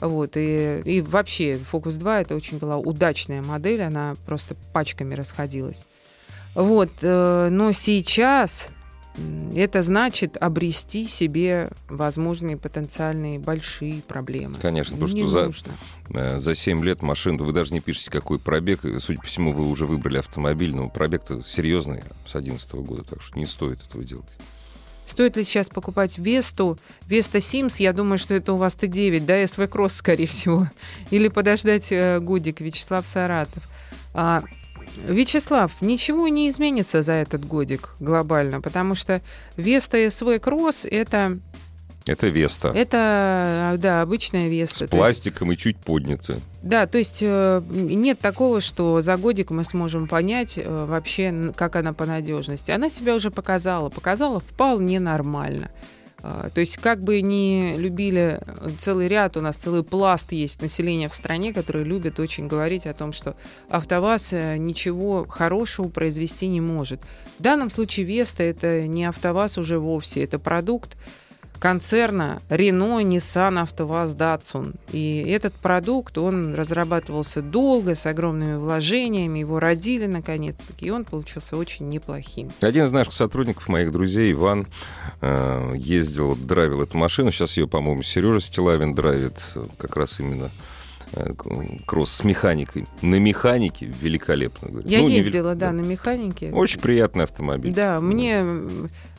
Вот, 0.00 0.36
и, 0.36 0.80
и 0.84 1.00
вообще 1.02 1.58
Focus 1.70 1.98
2 1.98 2.22
это 2.22 2.34
очень 2.34 2.58
была 2.58 2.78
удачная 2.78 3.42
модель, 3.42 3.82
она 3.82 4.14
просто 4.26 4.56
пачками 4.72 5.14
расходилась. 5.14 5.84
Вот, 6.54 6.90
э, 7.02 7.48
но 7.50 7.72
сейчас 7.72 8.70
это 9.54 9.82
значит 9.82 10.36
обрести 10.36 11.08
себе 11.08 11.70
возможные 11.88 12.56
потенциальные 12.56 13.38
большие 13.38 14.02
проблемы. 14.02 14.54
Конечно, 14.60 14.96
потому 14.96 15.12
не 15.12 15.26
что 15.26 15.46
нужно. 15.46 15.72
за, 16.08 16.18
э, 16.18 16.38
за 16.38 16.54
7 16.54 16.84
лет 16.84 17.02
машин, 17.02 17.36
вы 17.36 17.52
даже 17.52 17.72
не 17.72 17.80
пишете, 17.80 18.10
какой 18.10 18.38
пробег. 18.38 18.80
Судя 18.98 19.18
по 19.18 19.26
всему, 19.26 19.52
вы 19.52 19.68
уже 19.68 19.86
выбрали 19.86 20.18
автомобиль, 20.18 20.74
но 20.74 20.88
пробег-то 20.88 21.42
серьезный 21.42 22.02
с 22.24 22.32
2011 22.32 22.74
года, 22.82 23.04
так 23.04 23.22
что 23.22 23.38
не 23.38 23.46
стоит 23.46 23.82
этого 23.86 24.04
делать. 24.04 24.28
Стоит 25.04 25.36
ли 25.36 25.42
сейчас 25.42 25.68
покупать 25.68 26.18
Весту? 26.18 26.78
Веста 27.06 27.40
Симс, 27.40 27.80
я 27.80 27.92
думаю, 27.92 28.16
что 28.16 28.34
это 28.34 28.52
у 28.52 28.56
вас 28.56 28.76
Т9, 28.80 29.26
да, 29.26 29.44
SW 29.44 29.66
Cross, 29.68 29.94
скорее 29.94 30.26
всего. 30.26 30.68
Или 31.10 31.26
подождать 31.26 31.88
э, 31.90 32.20
годик, 32.20 32.60
Вячеслав 32.60 33.04
Саратов. 33.04 33.68
А, 34.14 34.44
Вячеслав, 35.06 35.72
ничего 35.80 36.28
не 36.28 36.48
изменится 36.48 37.02
за 37.02 37.12
этот 37.12 37.44
годик 37.44 37.90
глобально, 38.00 38.60
потому 38.60 38.94
что 38.94 39.22
Веста 39.56 40.10
SW 40.10 40.38
Cross 40.40 40.84
это 40.84 41.38
это 42.06 42.28
Веста. 42.28 42.68
Это, 42.74 43.76
да, 43.78 44.00
обычная 44.02 44.48
Веста. 44.48 44.86
С 44.86 44.90
пластиком 44.90 45.50
есть, 45.50 45.60
и 45.60 45.62
чуть 45.64 45.76
поднятая. 45.76 46.38
Да, 46.62 46.86
то 46.86 46.98
есть 46.98 47.18
э, 47.20 47.62
нет 47.70 48.18
такого, 48.18 48.60
что 48.60 49.02
за 49.02 49.16
годик 49.16 49.50
мы 49.50 49.64
сможем 49.64 50.08
понять 50.08 50.54
э, 50.56 50.84
вообще, 50.86 51.52
как 51.54 51.76
она 51.76 51.92
по 51.92 52.06
надежности. 52.06 52.70
Она 52.70 52.88
себя 52.88 53.14
уже 53.14 53.30
показала, 53.30 53.90
показала 53.90 54.40
вполне 54.40 54.98
нормально. 54.98 55.70
А, 56.22 56.50
то 56.50 56.60
есть 56.60 56.76
как 56.76 57.02
бы 57.02 57.20
не 57.22 57.74
любили 57.76 58.40
целый 58.78 59.08
ряд, 59.08 59.36
у 59.36 59.40
нас 59.40 59.56
целый 59.56 59.82
пласт 59.82 60.32
есть 60.32 60.60
населения 60.60 61.08
в 61.08 61.14
стране, 61.14 61.52
которые 61.52 61.84
любят 61.84 62.20
очень 62.20 62.46
говорить 62.46 62.86
о 62.86 62.94
том, 62.94 63.12
что 63.12 63.36
АвтоВАЗ 63.70 64.32
э, 64.32 64.56
ничего 64.58 65.24
хорошего 65.24 65.88
произвести 65.88 66.46
не 66.48 66.60
может. 66.60 67.00
В 67.38 67.42
данном 67.42 67.70
случае 67.70 68.06
Веста 68.06 68.42
это 68.42 68.86
не 68.86 69.04
АвтоВАЗ 69.04 69.58
уже 69.58 69.78
вовсе, 69.78 70.24
это 70.24 70.38
продукт, 70.38 70.96
концерна 71.60 72.40
Renault, 72.48 73.04
Nissan, 73.04 73.60
АвтоВАЗ, 73.60 74.14
Datsun. 74.14 74.74
И 74.90 75.24
этот 75.28 75.54
продукт, 75.54 76.18
он 76.18 76.54
разрабатывался 76.54 77.42
долго, 77.42 77.94
с 77.94 78.06
огромными 78.06 78.56
вложениями, 78.56 79.38
его 79.38 79.60
родили 79.60 80.06
наконец-таки, 80.06 80.86
и 80.86 80.90
он 80.90 81.04
получился 81.04 81.56
очень 81.56 81.88
неплохим. 81.88 82.50
Один 82.60 82.86
из 82.86 82.92
наших 82.92 83.12
сотрудников, 83.12 83.68
моих 83.68 83.92
друзей, 83.92 84.32
Иван, 84.32 84.66
э, 85.20 85.74
ездил, 85.76 86.34
драйвил 86.34 86.82
эту 86.82 86.96
машину, 86.96 87.30
сейчас 87.30 87.56
ее, 87.56 87.68
по-моему, 87.68 88.02
Сережа 88.02 88.40
Стилавин 88.40 88.94
драйвит, 88.94 89.34
как 89.78 89.96
раз 89.96 90.18
именно 90.18 90.50
кросс 91.86 92.12
с 92.12 92.24
механикой. 92.24 92.86
На 93.02 93.16
механике 93.16 93.86
великолепно. 93.86 94.68
Говорит. 94.68 94.90
Я 94.90 95.00
ну, 95.00 95.08
ездила, 95.08 95.54
не... 95.54 95.58
да, 95.58 95.72
на 95.72 95.80
механике. 95.80 96.50
Очень 96.52 96.80
приятный 96.80 97.24
автомобиль. 97.24 97.72
Да, 97.72 98.00
мне 98.00 98.44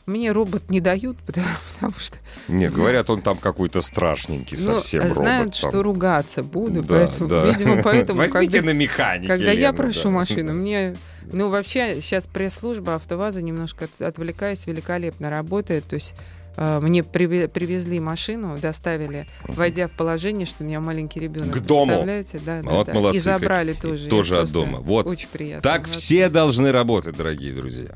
мне 0.06 0.32
робот 0.32 0.68
не 0.68 0.80
дают, 0.80 1.16
потому, 1.18 1.46
потому 1.74 1.94
что... 1.98 2.18
Не, 2.48 2.68
говорят, 2.68 3.08
он 3.10 3.22
там 3.22 3.36
какой-то 3.36 3.80
страшненький 3.82 4.56
ну, 4.58 4.80
совсем 4.80 5.02
робот. 5.02 5.16
Знают, 5.16 5.60
там. 5.60 5.70
что 5.70 5.82
ругаться 5.82 6.42
буду, 6.42 6.82
да, 6.82 7.06
поэтому, 7.06 7.28
да. 7.28 7.44
видимо, 7.50 7.82
поэтому... 7.84 8.18
Возьмите 8.18 8.58
когда, 8.58 8.72
на 8.72 8.76
механике, 8.76 9.28
Когда 9.28 9.52
я 9.52 9.72
прошу 9.72 10.04
да. 10.04 10.10
машину, 10.10 10.52
мне... 10.54 10.94
Ну, 11.32 11.50
вообще, 11.50 12.00
сейчас 12.00 12.26
пресс-служба 12.26 12.96
АвтоВАЗа 12.96 13.42
немножко 13.42 13.88
отвлекаясь, 14.00 14.66
великолепно 14.66 15.30
работает, 15.30 15.84
то 15.84 15.94
есть 15.94 16.14
э, 16.16 16.41
мне 16.56 17.02
привезли 17.02 18.00
машину, 18.00 18.58
доставили, 18.58 19.26
войдя 19.46 19.88
в 19.88 19.92
положение, 19.92 20.46
что 20.46 20.64
у 20.64 20.66
меня 20.66 20.80
маленький 20.80 21.20
ребенок. 21.20 21.54
К 21.54 21.60
дому. 21.60 21.92
Представляете? 21.92 22.40
Да, 22.44 22.62
да, 22.62 22.70
вот 22.70 22.86
да. 22.86 22.94
молодцы. 22.94 23.16
И 23.16 23.20
забрали 23.20 23.72
тоже. 23.72 24.08
Тоже 24.08 24.38
от 24.38 24.50
дома. 24.50 24.78
Вот. 24.80 25.06
Очень 25.06 25.28
приятно. 25.28 25.62
Так 25.62 25.82
молодцы. 25.82 25.98
все 25.98 26.28
должны 26.28 26.72
работать, 26.72 27.16
дорогие 27.16 27.54
друзья. 27.54 27.94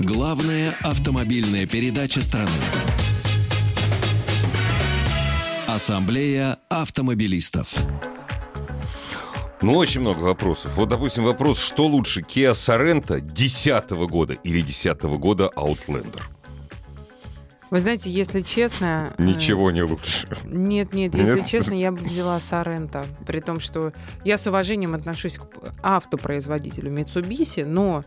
Главная 0.00 0.74
автомобильная 0.82 1.66
передача 1.66 2.22
страны. 2.22 2.50
Ассамблея 5.66 6.58
автомобилистов. 6.68 7.74
Ну, 9.60 9.74
очень 9.74 10.00
много 10.00 10.20
вопросов. 10.20 10.72
Вот, 10.76 10.88
допустим, 10.88 11.24
вопрос, 11.24 11.58
что 11.58 11.86
лучше, 11.86 12.20
Kia 12.20 12.52
Sorento 12.52 13.20
2010 13.20 13.90
года 14.08 14.34
или 14.44 14.60
2010 14.60 15.02
года 15.18 15.50
Outlander? 15.56 16.22
Вы 17.70 17.80
знаете, 17.80 18.08
если 18.08 18.40
честно... 18.40 19.12
Э, 19.18 19.22
Ничего 19.22 19.70
не 19.70 19.82
лучше. 19.82 20.26
Нет, 20.44 20.94
нет, 20.94 21.14
если 21.14 21.40
нет? 21.40 21.46
честно, 21.46 21.74
я 21.74 21.92
бы 21.92 21.98
взяла 21.98 22.40
Сорента. 22.40 23.04
При 23.26 23.40
том, 23.40 23.60
что 23.60 23.92
я 24.24 24.38
с 24.38 24.46
уважением 24.46 24.94
отношусь 24.94 25.38
к 25.38 25.46
автопроизводителю 25.82 26.90
Mitsubishi, 26.90 27.66
но, 27.66 28.04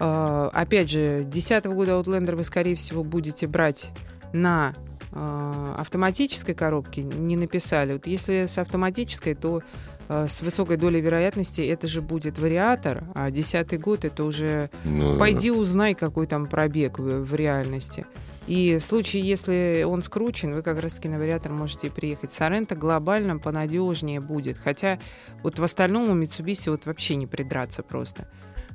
э, 0.00 0.50
опять 0.52 0.90
же, 0.90 1.20
2010 1.22 1.66
года 1.66 1.92
Outlander 1.92 2.34
вы, 2.34 2.44
скорее 2.44 2.74
всего, 2.74 3.04
будете 3.04 3.46
брать 3.46 3.90
на 4.32 4.74
э, 5.12 5.74
автоматической 5.78 6.54
коробке, 6.56 7.04
не 7.04 7.36
написали. 7.36 7.92
Вот 7.92 8.08
если 8.08 8.46
с 8.46 8.58
автоматической, 8.58 9.34
то 9.34 9.62
с 10.08 10.42
высокой 10.42 10.76
долей 10.76 11.00
вероятности 11.00 11.60
это 11.62 11.86
же 11.86 12.02
будет 12.02 12.38
вариатор, 12.38 13.04
а 13.14 13.30
десятый 13.30 13.78
год 13.78 14.04
это 14.04 14.24
уже 14.24 14.70
ну, 14.84 15.18
пойди 15.18 15.50
узнай, 15.50 15.94
какой 15.94 16.26
там 16.26 16.46
пробег 16.46 16.98
в, 16.98 17.24
в 17.24 17.34
реальности. 17.34 18.06
И 18.46 18.78
в 18.78 18.84
случае, 18.84 19.22
если 19.22 19.84
он 19.86 20.02
скручен, 20.02 20.52
вы 20.52 20.62
как 20.62 20.80
раз-таки 20.80 21.08
на 21.08 21.18
вариатор 21.18 21.52
можете 21.52 21.90
приехать. 21.90 22.30
Соренто 22.30 22.74
глобально 22.74 23.38
понадежнее 23.38 24.20
будет. 24.20 24.58
Хотя 24.58 24.98
вот 25.42 25.58
в 25.58 25.64
остальном 25.64 26.10
у 26.10 26.14
Mitsubishi 26.14 26.70
вот 26.70 26.84
вообще 26.84 27.14
не 27.14 27.26
придраться 27.26 27.82
просто. 27.82 28.28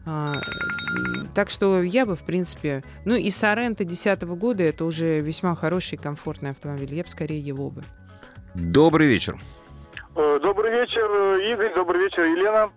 А, 0.06 0.34
так 1.36 1.52
что 1.52 1.84
я 1.84 2.06
бы, 2.06 2.16
в 2.16 2.24
принципе... 2.24 2.84
Ну 3.06 3.16
и 3.16 3.30
Соренто 3.30 3.84
2010 3.84 4.24
года 4.24 4.64
это 4.64 4.86
уже 4.86 5.20
весьма 5.20 5.56
хороший 5.56 5.98
комфортный 6.00 6.50
автомобиль. 6.50 6.96
Я 6.96 7.04
бы 7.04 7.10
скорее 7.10 7.40
его 7.40 7.70
бы. 7.70 7.84
Добрый 8.56 9.08
вечер. 9.08 9.40
Э, 10.22 10.38
добрый 10.42 10.70
вечер, 10.72 11.10
Игорь. 11.40 11.74
Добрый 11.74 12.02
вечер, 12.02 12.26
Елена. 12.26 12.70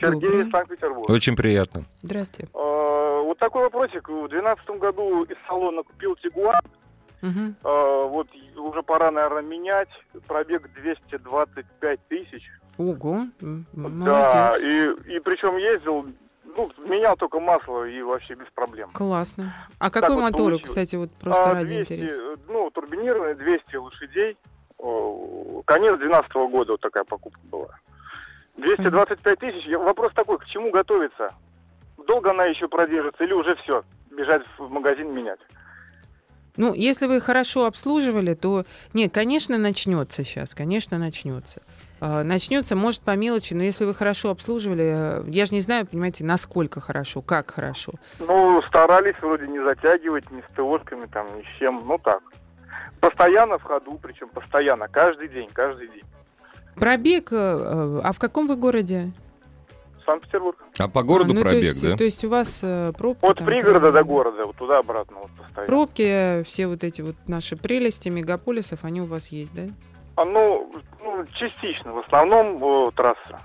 Сергей 0.00 0.28
Добрый. 0.28 0.50
Санкт-Петербург. 0.50 1.08
Очень 1.10 1.36
приятно. 1.36 1.84
Здравствуйте. 2.02 2.50
Э, 2.52 3.22
вот 3.24 3.38
такой 3.38 3.62
вопросик. 3.62 4.08
В 4.08 4.28
2012 4.28 4.70
году 4.80 5.22
из 5.22 5.36
салона 5.46 5.84
купил 5.84 6.16
Тигуан. 6.16 6.60
Угу. 7.22 7.54
Вот 8.08 8.26
уже 8.56 8.82
пора, 8.82 9.12
наверное, 9.12 9.42
менять. 9.42 9.88
Пробег 10.26 10.68
225 10.74 12.00
тысяч. 12.08 12.50
Ого, 12.78 13.28
Молодец. 13.72 14.04
Да, 14.04 14.56
и, 14.58 15.14
и 15.14 15.20
причем 15.20 15.56
ездил 15.58 16.04
ну, 16.56 16.72
менял 16.78 17.16
только 17.16 17.38
масло 17.38 17.84
и 17.84 18.02
вообще 18.02 18.34
без 18.34 18.46
проблем. 18.56 18.90
Классно. 18.92 19.54
А 19.78 19.88
какой 19.88 20.16
так 20.16 20.32
мотор, 20.32 20.52
вот 20.52 20.62
кстати, 20.62 20.96
вот 20.96 21.12
просто 21.12 21.44
а, 21.44 21.54
ради 21.54 21.76
200, 21.76 21.92
интереса? 21.92 22.20
Ну, 22.48 22.70
турбинированный, 22.70 23.36
200 23.36 23.76
лошадей. 23.76 24.36
Конец 25.64 25.96
2012 25.98 26.32
года 26.50 26.72
вот 26.72 26.80
такая 26.80 27.04
покупка 27.04 27.40
была. 27.44 27.78
225 28.56 29.38
тысяч. 29.38 29.76
Вопрос 29.76 30.12
такой, 30.14 30.38
к 30.38 30.46
чему 30.46 30.70
готовиться? 30.70 31.34
Долго 32.06 32.30
она 32.30 32.46
еще 32.46 32.68
продержится 32.68 33.22
или 33.24 33.32
уже 33.32 33.54
все, 33.56 33.84
бежать 34.10 34.42
в 34.58 34.68
магазин 34.68 35.14
менять? 35.14 35.38
Ну, 36.56 36.74
если 36.74 37.06
вы 37.06 37.20
хорошо 37.20 37.64
обслуживали, 37.64 38.34
то... 38.34 38.64
Нет, 38.92 39.14
конечно, 39.14 39.56
начнется 39.56 40.22
сейчас, 40.22 40.54
конечно, 40.54 40.98
начнется. 40.98 41.62
А, 42.00 42.24
начнется, 42.24 42.76
может, 42.76 43.02
по 43.02 43.16
мелочи, 43.16 43.54
но 43.54 43.62
если 43.62 43.84
вы 43.84 43.94
хорошо 43.94 44.30
обслуживали, 44.30 45.22
э, 45.22 45.24
я 45.28 45.46
же 45.46 45.54
не 45.54 45.60
знаю, 45.60 45.86
понимаете, 45.86 46.24
насколько 46.24 46.80
хорошо, 46.80 47.22
как 47.22 47.52
хорошо. 47.52 47.92
Ну, 48.18 48.60
старались 48.68 49.14
вроде 49.22 49.46
не 49.46 49.60
затягивать 49.60 50.30
ни 50.30 50.40
с 50.42 50.54
ТОшками, 50.54 51.06
там, 51.06 51.26
ни 51.38 51.42
с 51.42 51.58
чем, 51.58 51.80
ну 51.86 51.96
так. 51.98 52.22
Постоянно 53.02 53.58
в 53.58 53.64
ходу, 53.64 53.98
причем 54.00 54.28
постоянно, 54.28 54.86
каждый 54.86 55.26
день, 55.26 55.48
каждый 55.52 55.88
день. 55.88 56.04
Пробег, 56.76 57.32
э, 57.32 57.36
э, 57.36 58.00
а 58.04 58.12
в 58.12 58.20
каком 58.20 58.46
вы 58.46 58.54
городе? 58.54 59.10
Санкт-Петербург. 60.06 60.56
А 60.78 60.86
по 60.86 61.02
городу 61.02 61.32
а, 61.32 61.34
ну, 61.34 61.40
пробег, 61.40 61.62
то 61.62 61.66
есть, 61.66 61.82
да? 61.82 61.96
То 61.96 62.04
есть 62.04 62.24
у 62.24 62.28
вас 62.28 62.60
э, 62.62 62.92
пробки... 62.96 63.24
От 63.24 63.38
там, 63.38 63.46
пригорода 63.48 63.90
до 63.90 64.04
города, 64.04 64.46
вот 64.46 64.54
туда-обратно 64.54 65.16
вот 65.18 65.30
постоянно. 65.32 65.66
Пробки, 65.66 66.44
все 66.44 66.68
вот 66.68 66.84
эти 66.84 67.02
вот 67.02 67.16
наши 67.26 67.56
прелести 67.56 68.08
мегаполисов, 68.08 68.84
они 68.84 69.00
у 69.00 69.06
вас 69.06 69.32
есть, 69.32 69.52
да? 69.52 69.62
А, 70.14 70.24
ну, 70.24 70.72
ну, 71.02 71.26
частично. 71.34 71.92
В 71.92 71.98
основном 72.06 72.92
трасса. 72.92 73.40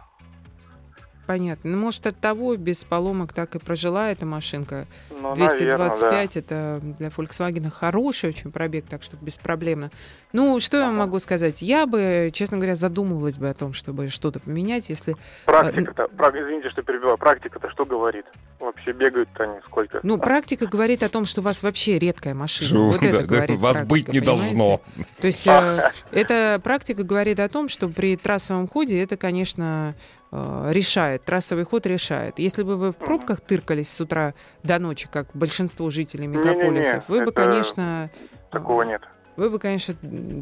Понятно. 1.28 1.72
Ну, 1.72 1.78
может, 1.78 2.08
от 2.08 2.18
того 2.20 2.56
без 2.56 2.86
поломок 2.86 3.34
так 3.34 3.56
и 3.56 3.60
прожила 3.60 4.10
эта 4.10 4.26
машинка. 4.26 4.88
Ну, 5.10 5.36
225 5.36 6.02
наверное, 6.02 6.30
да. 6.32 6.40
это 6.40 6.80
для 6.82 7.08
Volkswagen 7.10 7.70
хороший 7.70 8.30
очень 8.30 8.50
пробег, 8.50 8.86
так 8.90 9.04
что 9.04 9.18
беспроблемно. 9.18 9.92
Ну, 10.32 10.60
что 10.62 10.78
ага. 10.78 10.86
я 10.86 10.92
могу 10.94 11.20
сказать? 11.20 11.62
Я 11.62 11.86
бы, 11.86 12.32
честно 12.34 12.58
говоря, 12.58 12.76
задумывалась 12.76 13.38
бы 13.38 13.50
о 13.50 13.54
том, 13.54 13.74
чтобы 13.74 14.08
что-то 14.08 14.40
поменять, 14.40 14.90
если... 14.90 15.18
Практика-то, 15.46 16.08
извините, 16.34 16.70
что 16.70 16.82
перебиваю, 16.82 17.18
практика-то 17.18 17.70
что 17.72 17.86
говорит? 17.86 18.26
Вообще 18.60 18.94
бегают-то 18.94 19.44
они 19.44 19.60
сколько? 19.66 20.00
Ну, 20.04 20.18
практика 20.18 20.66
говорит 20.66 21.04
о 21.04 21.10
том, 21.10 21.26
что 21.26 21.42
у 21.42 21.44
вас 21.44 21.62
вообще 21.62 22.00
редкая 22.00 22.36
машина. 22.36 22.70
Шо, 22.70 22.86
вот 22.88 23.04
это 23.04 23.24
говорит 23.24 23.60
Вас 23.60 23.78
практика, 23.78 23.90
быть 23.90 24.08
не 24.14 24.20
понимаете? 24.22 24.56
должно. 24.56 24.82
То 25.20 25.28
есть 25.28 25.46
э, 25.46 25.92
эта 26.12 26.62
практика 26.64 27.04
говорит 27.04 27.42
о 27.42 27.50
том, 27.50 27.68
что 27.68 27.90
при 27.90 28.16
трассовом 28.16 28.68
ходе 28.68 29.04
это, 29.04 29.18
конечно, 29.18 29.94
решает, 30.32 31.24
трассовый 31.24 31.64
ход 31.64 31.86
решает. 31.86 32.40
Если 32.40 32.64
бы 32.64 32.76
вы 32.76 32.92
в 32.92 32.98
пробках 32.98 33.42
тыркались 33.42 33.90
с 33.90 34.02
утра 34.02 34.34
до 34.64 34.80
ночи, 34.80 35.08
как 35.12 35.30
большинство 35.34 35.90
жителей 35.90 36.28
мегаполисов, 36.28 37.08
не, 37.10 37.14
не, 37.14 37.20
не. 37.20 37.20
вы 37.20 37.26
бы, 37.26 37.32
конечно... 37.32 38.10
Такого 38.52 38.84
нет. 38.84 39.02
Вы 39.38 39.52
бы, 39.52 39.60
конечно, 39.60 39.96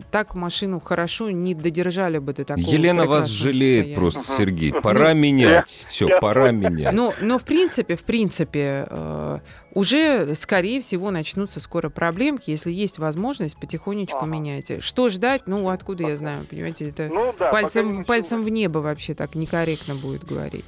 так 0.09 0.35
машину 0.35 0.79
хорошо 0.79 1.29
не 1.29 1.53
додержали 1.53 2.17
бы 2.17 2.33
до 2.33 2.45
такого. 2.45 2.65
Елена 2.65 3.05
вас 3.05 3.27
жалеет 3.27 3.75
состояния. 3.75 3.95
просто, 3.95 4.23
Сергей. 4.23 4.73
Пора 4.73 5.13
ну, 5.13 5.19
менять. 5.19 5.85
Все, 5.89 6.19
пора 6.21 6.51
менять. 6.51 6.93
Но, 6.93 7.13
но 7.19 7.37
в 7.37 7.43
принципе, 7.43 7.97
в 7.97 8.03
принципе, 8.03 8.87
э, 8.89 9.39
уже, 9.73 10.33
скорее 10.35 10.79
всего, 10.79 11.11
начнутся 11.11 11.59
скоро 11.59 11.89
проблемки. 11.89 12.49
Если 12.49 12.71
есть 12.71 12.97
возможность, 12.97 13.57
потихонечку 13.57 14.19
ага. 14.19 14.27
меняйте. 14.27 14.79
Что 14.79 15.09
ждать? 15.09 15.41
Ну, 15.45 15.67
откуда 15.67 16.05
я 16.05 16.15
знаю, 16.15 16.45
понимаете? 16.49 16.89
Это 16.89 17.09
ну, 17.11 17.35
да, 17.37 17.51
пальцем, 17.51 18.05
пальцем 18.05 18.43
в 18.45 18.49
небо 18.49 18.77
вообще 18.79 19.13
так 19.13 19.35
некорректно 19.35 19.95
будет 19.95 20.23
говорить. 20.23 20.63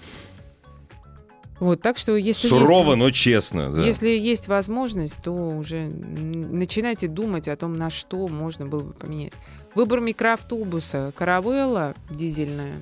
Вот, 1.59 1.81
так 1.81 1.97
что 1.97 2.15
если 2.15 2.47
Сурово, 2.47 2.91
есть, 2.91 2.97
но 2.99 3.11
честно. 3.11 3.73
Да. 3.73 3.83
Если 3.83 4.09
есть 4.09 4.47
возможность, 4.47 5.23
то 5.23 5.31
уже 5.31 5.87
начинайте 5.87 7.07
думать 7.07 7.47
о 7.47 7.55
том, 7.55 7.73
на 7.73 7.89
что 7.89 8.27
можно 8.27 8.67
было 8.67 8.81
бы 8.81 8.93
поменять. 8.93 9.33
Выбор 9.73 9.99
микроавтобуса. 9.99 11.13
Каравелла 11.15 11.95
дизельная 12.09 12.75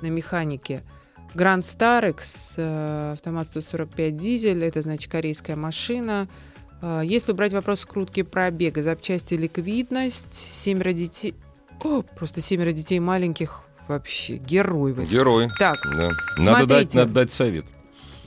на 0.00 0.08
механике. 0.08 0.82
Гранд 1.34 1.64
Старекс, 1.64 2.54
э, 2.56 3.12
автомат 3.12 3.46
145 3.46 4.16
дизель, 4.16 4.64
это 4.64 4.80
значит 4.82 5.10
корейская 5.10 5.56
машина. 5.56 6.26
Э, 6.82 7.02
если 7.04 7.32
убрать 7.32 7.52
вопрос 7.52 7.80
скрутки 7.80 8.22
пробега, 8.22 8.82
запчасти 8.82 9.34
ликвидность, 9.34 10.34
семеро 10.34 10.92
детей... 10.92 11.34
О, 11.82 12.02
просто 12.02 12.40
семеро 12.40 12.72
детей 12.72 12.98
маленьких 12.98 13.62
вообще 13.88 14.36
герой. 14.36 14.94
Герой. 15.06 15.48
Так, 15.58 15.76
да. 15.96 16.10
надо, 16.38 16.66
дать, 16.66 16.94
надо 16.94 17.12
дать 17.12 17.30
совет 17.30 17.64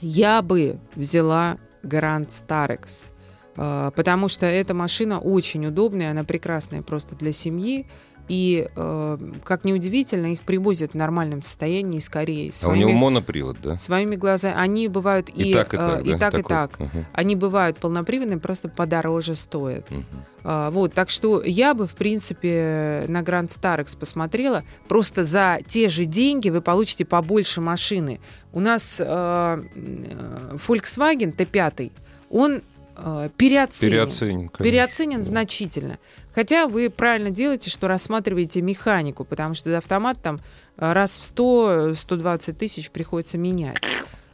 я 0.02 0.42
бы 0.42 0.78
взяла 0.96 1.58
Grand 1.82 2.28
Starex, 2.28 3.10
э, 3.56 3.90
потому 3.94 4.28
что 4.28 4.46
эта 4.46 4.74
машина 4.74 5.20
очень 5.20 5.64
удобная, 5.66 6.10
она 6.10 6.24
прекрасная 6.24 6.82
просто 6.82 7.14
для 7.14 7.32
семьи. 7.32 7.86
И, 8.32 8.66
э, 8.74 9.18
как 9.44 9.64
ни 9.64 9.74
удивительно, 9.74 10.32
их 10.32 10.40
привозят 10.40 10.92
в 10.92 10.94
нормальном 10.94 11.42
состоянии 11.42 11.98
из 11.98 12.08
Кореи. 12.08 12.50
Своими, 12.50 12.84
а 12.84 12.86
у 12.86 12.88
него 12.88 12.98
монопривод, 12.98 13.58
да? 13.62 13.76
Своими 13.76 14.16
глазами. 14.16 14.54
Они 14.56 14.88
бывают 14.88 15.28
и, 15.28 15.50
и 15.50 15.52
так, 15.52 15.74
и 15.74 15.76
так. 15.76 16.00
Э, 16.00 16.02
и, 16.02 16.10
да? 16.12 16.18
так, 16.18 16.38
и 16.38 16.42
так. 16.42 16.80
Угу. 16.80 17.04
Они 17.12 17.36
бывают 17.36 17.76
полноприводные, 17.76 18.38
просто 18.38 18.70
подороже 18.70 19.34
стоят. 19.34 19.90
Угу. 19.90 20.02
Э, 20.44 20.70
вот, 20.72 20.94
так 20.94 21.10
что 21.10 21.42
я 21.42 21.74
бы, 21.74 21.86
в 21.86 21.92
принципе, 21.92 23.04
на 23.06 23.20
Grand 23.20 23.48
Starex 23.48 23.98
посмотрела. 23.98 24.64
Просто 24.88 25.24
за 25.24 25.58
те 25.68 25.90
же 25.90 26.06
деньги 26.06 26.48
вы 26.48 26.62
получите 26.62 27.04
побольше 27.04 27.60
машины. 27.60 28.18
У 28.54 28.60
нас 28.60 28.96
э, 28.98 29.04
э 29.04 30.56
Volkswagen 30.66 31.36
T5, 31.36 31.92
он 32.30 32.62
э, 32.96 33.28
переоценен. 33.36 33.92
Переоценен, 33.92 34.48
переоценен 34.48 35.22
значительно. 35.22 35.98
Хотя 36.34 36.66
вы 36.66 36.90
правильно 36.90 37.30
делаете, 37.30 37.70
что 37.70 37.88
рассматриваете 37.88 38.62
механику, 38.62 39.24
потому 39.24 39.54
что 39.54 39.76
автомат 39.76 40.18
там 40.22 40.38
э, 40.76 40.92
раз 40.92 41.18
в 41.18 41.22
100-120 41.22 42.52
тысяч 42.54 42.90
приходится 42.90 43.38
менять. 43.38 43.80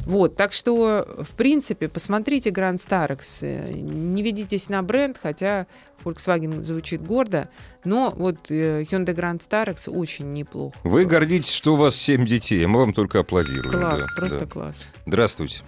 Вот, 0.01 0.36
так 0.36 0.55
что, 0.55 1.07
в 1.18 1.34
принципе, 1.34 1.86
посмотрите 1.86 2.49
Grand 2.49 2.76
Starex. 2.76 3.40
Э, 3.42 3.72
не 3.72 4.22
ведитесь 4.22 4.68
на 4.68 4.82
бренд, 4.82 5.18
хотя 5.20 5.66
Volkswagen 6.03 6.62
звучит 6.62 7.03
гордо, 7.03 7.51
но 7.84 8.11
вот 8.16 8.51
э, 8.51 8.84
Hyundai 8.84 9.14
Grand 9.14 9.40
Starex 9.40 9.90
очень 9.90 10.32
неплохо. 10.32 10.78
Вы 10.84 11.05
гордитесь, 11.05 11.53
что 11.53 11.74
у 11.74 11.76
вас 11.76 11.96
7 11.96 12.24
детей, 12.24 12.64
мы 12.66 12.80
вам 12.80 12.94
только 12.94 13.20
аплодируем. 13.20 13.70
Класс, 13.70 14.01
да, 14.01 14.07
просто 14.16 14.40
да. 14.40 14.46
класс. 14.46 14.76
Здравствуйте. 15.05 15.62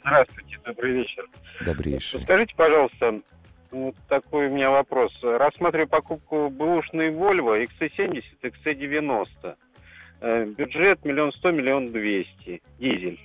Здравствуйте, 0.00 0.58
добрый 0.66 0.92
вечер. 0.92 1.26
Добрейший. 1.64 2.22
Скажите, 2.22 2.52
пожалуйста, 2.56 3.22
вот 3.72 3.94
такой 4.08 4.46
у 4.46 4.50
меня 4.50 4.70
вопрос. 4.70 5.12
Рассматриваю 5.22 5.88
покупку 5.88 6.50
бэушной 6.50 7.10
Volvo 7.10 7.66
XC70, 7.66 8.22
XC90. 8.42 9.56
Э, 10.20 10.44
бюджет 10.44 11.04
миллион 11.04 11.32
сто, 11.32 11.50
миллион 11.50 11.90
двести. 11.90 12.62
Дизель, 12.78 13.18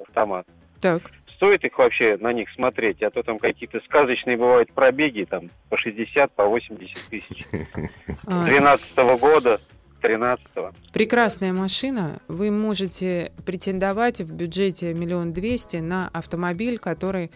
автомат. 0.00 0.46
Так. 0.80 1.02
Стоит 1.34 1.64
их 1.64 1.78
вообще 1.78 2.16
на 2.20 2.32
них 2.32 2.48
смотреть? 2.50 3.02
А 3.02 3.10
то 3.10 3.22
там 3.22 3.38
какие-то 3.38 3.80
сказочные 3.80 4.36
бывают 4.36 4.72
пробеги, 4.72 5.24
там 5.24 5.50
по 5.68 5.76
60, 5.76 6.32
по 6.32 6.46
80 6.46 7.10
тысяч. 7.10 7.44
С 8.26 8.44
12 8.44 9.20
года 9.20 9.60
13 10.00 10.46
-го. 10.54 10.74
Прекрасная 10.92 11.52
машина. 11.52 12.20
Вы 12.28 12.50
можете 12.50 13.32
претендовать 13.44 14.20
в 14.20 14.32
бюджете 14.32 14.94
миллион 14.94 15.32
двести 15.32 15.78
на 15.78 16.08
автомобиль, 16.12 16.78
который 16.78 17.30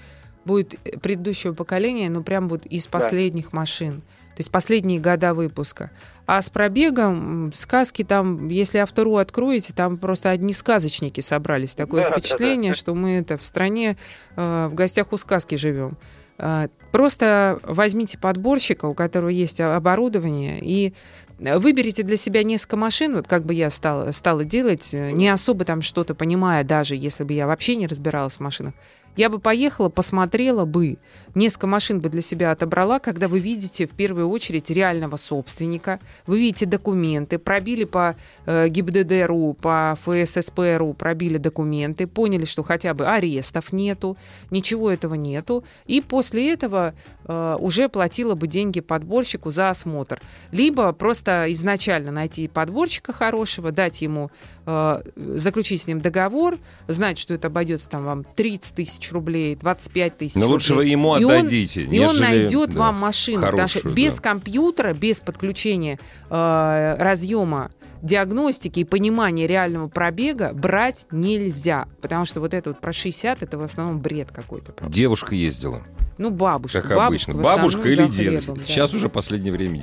будет 0.45 0.79
предыдущего 1.01 1.53
поколения, 1.53 2.11
ну 2.11 2.23
прям 2.23 2.49
вот 2.49 2.67
из 2.67 2.87
последних 2.87 3.51
да. 3.51 3.59
машин. 3.59 4.03
То 4.35 4.41
есть 4.41 4.51
последние 4.51 4.99
года 4.99 5.35
выпуска. 5.35 5.91
А 6.27 6.41
с 6.41 6.49
пробегом 6.49 7.53
сказки 7.53 8.03
там, 8.03 8.49
если 8.49 8.79
автору 8.79 9.17
откроете, 9.17 9.75
там 9.75 9.99
просто 9.99 10.31
одни 10.31 10.55
сказочники 10.55 11.21
собрались. 11.21 11.75
Такое 11.75 12.09
да, 12.09 12.13
впечатление, 12.13 12.73
да, 12.73 12.77
да. 12.77 12.79
что 12.79 12.95
мы 12.95 13.19
это 13.19 13.37
в 13.37 13.45
стране 13.45 13.99
э, 14.37 14.69
в 14.71 14.75
гостях 14.75 15.13
у 15.13 15.19
сказки 15.19 15.57
живем. 15.57 15.99
Э, 16.39 16.69
просто 16.93 17.61
возьмите 17.63 18.17
подборщика, 18.17 18.87
у 18.87 18.95
которого 18.95 19.29
есть 19.29 19.61
оборудование, 19.61 20.61
и 20.63 20.95
выберите 21.39 22.03
для 22.03 22.17
себя 22.17 22.43
несколько 22.43 22.77
машин, 22.77 23.17
вот 23.17 23.27
как 23.27 23.45
бы 23.45 23.55
я 23.55 23.69
стала, 23.71 24.13
стала 24.13 24.45
делать, 24.45 24.91
э, 24.93 25.11
не 25.11 25.29
особо 25.29 25.65
там 25.65 25.83
что-то 25.83 26.15
понимая, 26.15 26.65
даже 26.65 26.97
если 26.97 27.25
бы 27.25 27.33
я 27.33 27.47
вообще 27.47 27.77
не 27.77 27.87
разбиралась 27.87 28.35
в 28.35 28.41
машинах. 28.41 28.75
Я 29.17 29.29
бы 29.29 29.39
поехала, 29.39 29.89
посмотрела 29.89 30.65
бы, 30.65 30.99
несколько 31.35 31.67
машин 31.67 32.01
бы 32.01 32.09
для 32.09 32.23
себя 32.23 32.53
отобрала, 32.53 32.99
когда 32.99 33.29
вы 33.29 33.41
видите 33.41 33.87
в 33.87 33.91
первую 33.91 34.29
очередь 34.29 34.71
реального 34.71 35.17
собственника, 35.17 36.01
вы 36.27 36.39
видите 36.39 36.67
документы, 36.67 37.39
пробили 37.39 37.85
по 37.85 38.17
э, 38.47 38.69
ГИБДД.ру, 38.69 39.55
по 39.55 39.97
ФССП.ру, 40.05 40.95
пробили 40.95 41.39
документы, 41.39 42.07
поняли, 42.07 42.45
что 42.45 42.63
хотя 42.63 42.95
бы 42.95 43.07
арестов 43.07 43.73
нету, 43.73 44.17
ничего 44.51 44.91
этого 44.91 45.15
нету, 45.15 45.65
и 45.87 46.01
после 46.01 46.53
этого 46.53 46.95
э, 47.25 47.57
уже 47.59 47.89
платила 47.89 48.35
бы 48.35 48.47
деньги 48.47 48.81
подборщику 48.81 49.51
за 49.51 49.71
осмотр. 49.71 50.21
Либо 50.51 50.93
просто 50.93 51.47
изначально 51.49 52.13
найти 52.13 52.49
подборщика 52.49 53.13
хорошего, 53.13 53.73
дать 53.73 54.03
ему, 54.03 54.31
э, 54.67 55.03
заключить 55.17 55.83
с 55.83 55.87
ним 55.87 56.01
договор, 56.01 56.59
знать, 56.89 57.19
что 57.19 57.35
это 57.35 57.49
обойдется 57.49 57.89
там 57.89 58.05
вам 58.05 58.25
30 58.25 58.75
тысяч 58.75 59.13
рублей, 59.13 59.57
25 59.57 60.19
тысяч 60.19 60.35
Но 60.35 60.49
лучше 60.49 60.75
вы 60.75 60.87
ему 60.87 61.15
отдадите. 61.25 61.83
И 61.83 61.99
он 62.01 62.19
найдет 62.19 62.71
да, 62.71 62.79
вам 62.79 62.95
машину. 62.97 63.43
Хорошую, 63.43 63.53
потому 63.53 63.69
что 63.69 63.89
без 63.91 64.15
да. 64.15 64.23
компьютера, 64.23 64.95
без 64.95 65.21
подключения 65.21 65.99
э, 66.31 66.97
разъема 66.99 67.71
диагностики 68.03 68.81
и 68.81 68.85
понимания 68.85 69.47
реального 69.47 69.89
пробега 69.89 70.53
брать 70.53 71.07
нельзя. 71.11 71.87
Потому 72.01 72.25
что 72.25 72.41
вот 72.41 72.53
это 72.53 72.71
вот 72.71 72.81
про 72.81 72.93
60, 72.93 73.43
это 73.43 73.59
в 73.59 73.63
основном 73.63 74.01
бред 74.01 74.31
какой-то. 74.33 74.75
Девушка 74.89 75.35
ездила. 75.35 75.83
Ну, 76.19 76.31
бабушка. 76.31 76.83
Как 76.83 76.99
обычно. 76.99 77.35
Бабушка 77.35 77.89
или 77.89 78.07
дедушка. 78.09 78.53
Да. 78.53 78.61
Сейчас 78.67 78.95
уже 78.95 79.09
последнее 79.09 79.53
время 79.53 79.81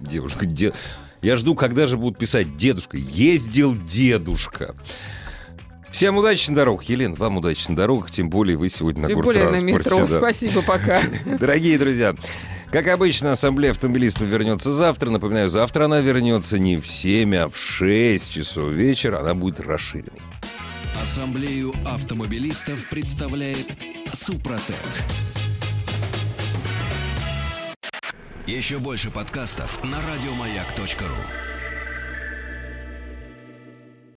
девушка. 0.00 0.46
Дед... 0.46 0.74
Я 1.22 1.36
жду, 1.36 1.54
когда 1.54 1.86
же 1.86 1.96
будут 1.96 2.18
писать 2.18 2.56
«дедушка». 2.56 2.96
Ездил 2.96 3.76
дедушка. 3.76 4.74
Всем 5.92 6.16
удачных 6.16 6.56
дорог. 6.56 6.84
Елена, 6.84 7.14
вам 7.16 7.36
удачных 7.36 7.76
дорог, 7.76 8.10
тем 8.10 8.30
более 8.30 8.56
вы 8.56 8.70
сегодня 8.70 9.06
тем 9.06 9.18
на 9.18 9.24
более 9.24 9.50
на 9.50 9.60
метро. 9.60 10.00
Да. 10.00 10.08
Спасибо, 10.08 10.62
пока. 10.62 11.02
Дорогие 11.38 11.78
друзья, 11.78 12.14
как 12.70 12.88
обычно, 12.88 13.32
ассамблея 13.32 13.72
автомобилистов 13.72 14.22
вернется 14.22 14.72
завтра. 14.72 15.10
Напоминаю, 15.10 15.50
завтра 15.50 15.84
она 15.84 16.00
вернется 16.00 16.58
не 16.58 16.78
в 16.78 16.86
7, 16.86 17.36
а 17.36 17.48
в 17.50 17.56
6 17.58 18.32
часов 18.32 18.72
вечера. 18.72 19.20
Она 19.20 19.34
будет 19.34 19.60
расширенной. 19.60 20.22
Ассамблею 21.02 21.74
автомобилистов 21.84 22.88
представляет 22.88 23.66
Супротек. 24.14 24.76
Еще 28.46 28.78
больше 28.78 29.10
подкастов 29.10 29.84
на 29.84 29.98
радиомаяк.ру 29.98 31.51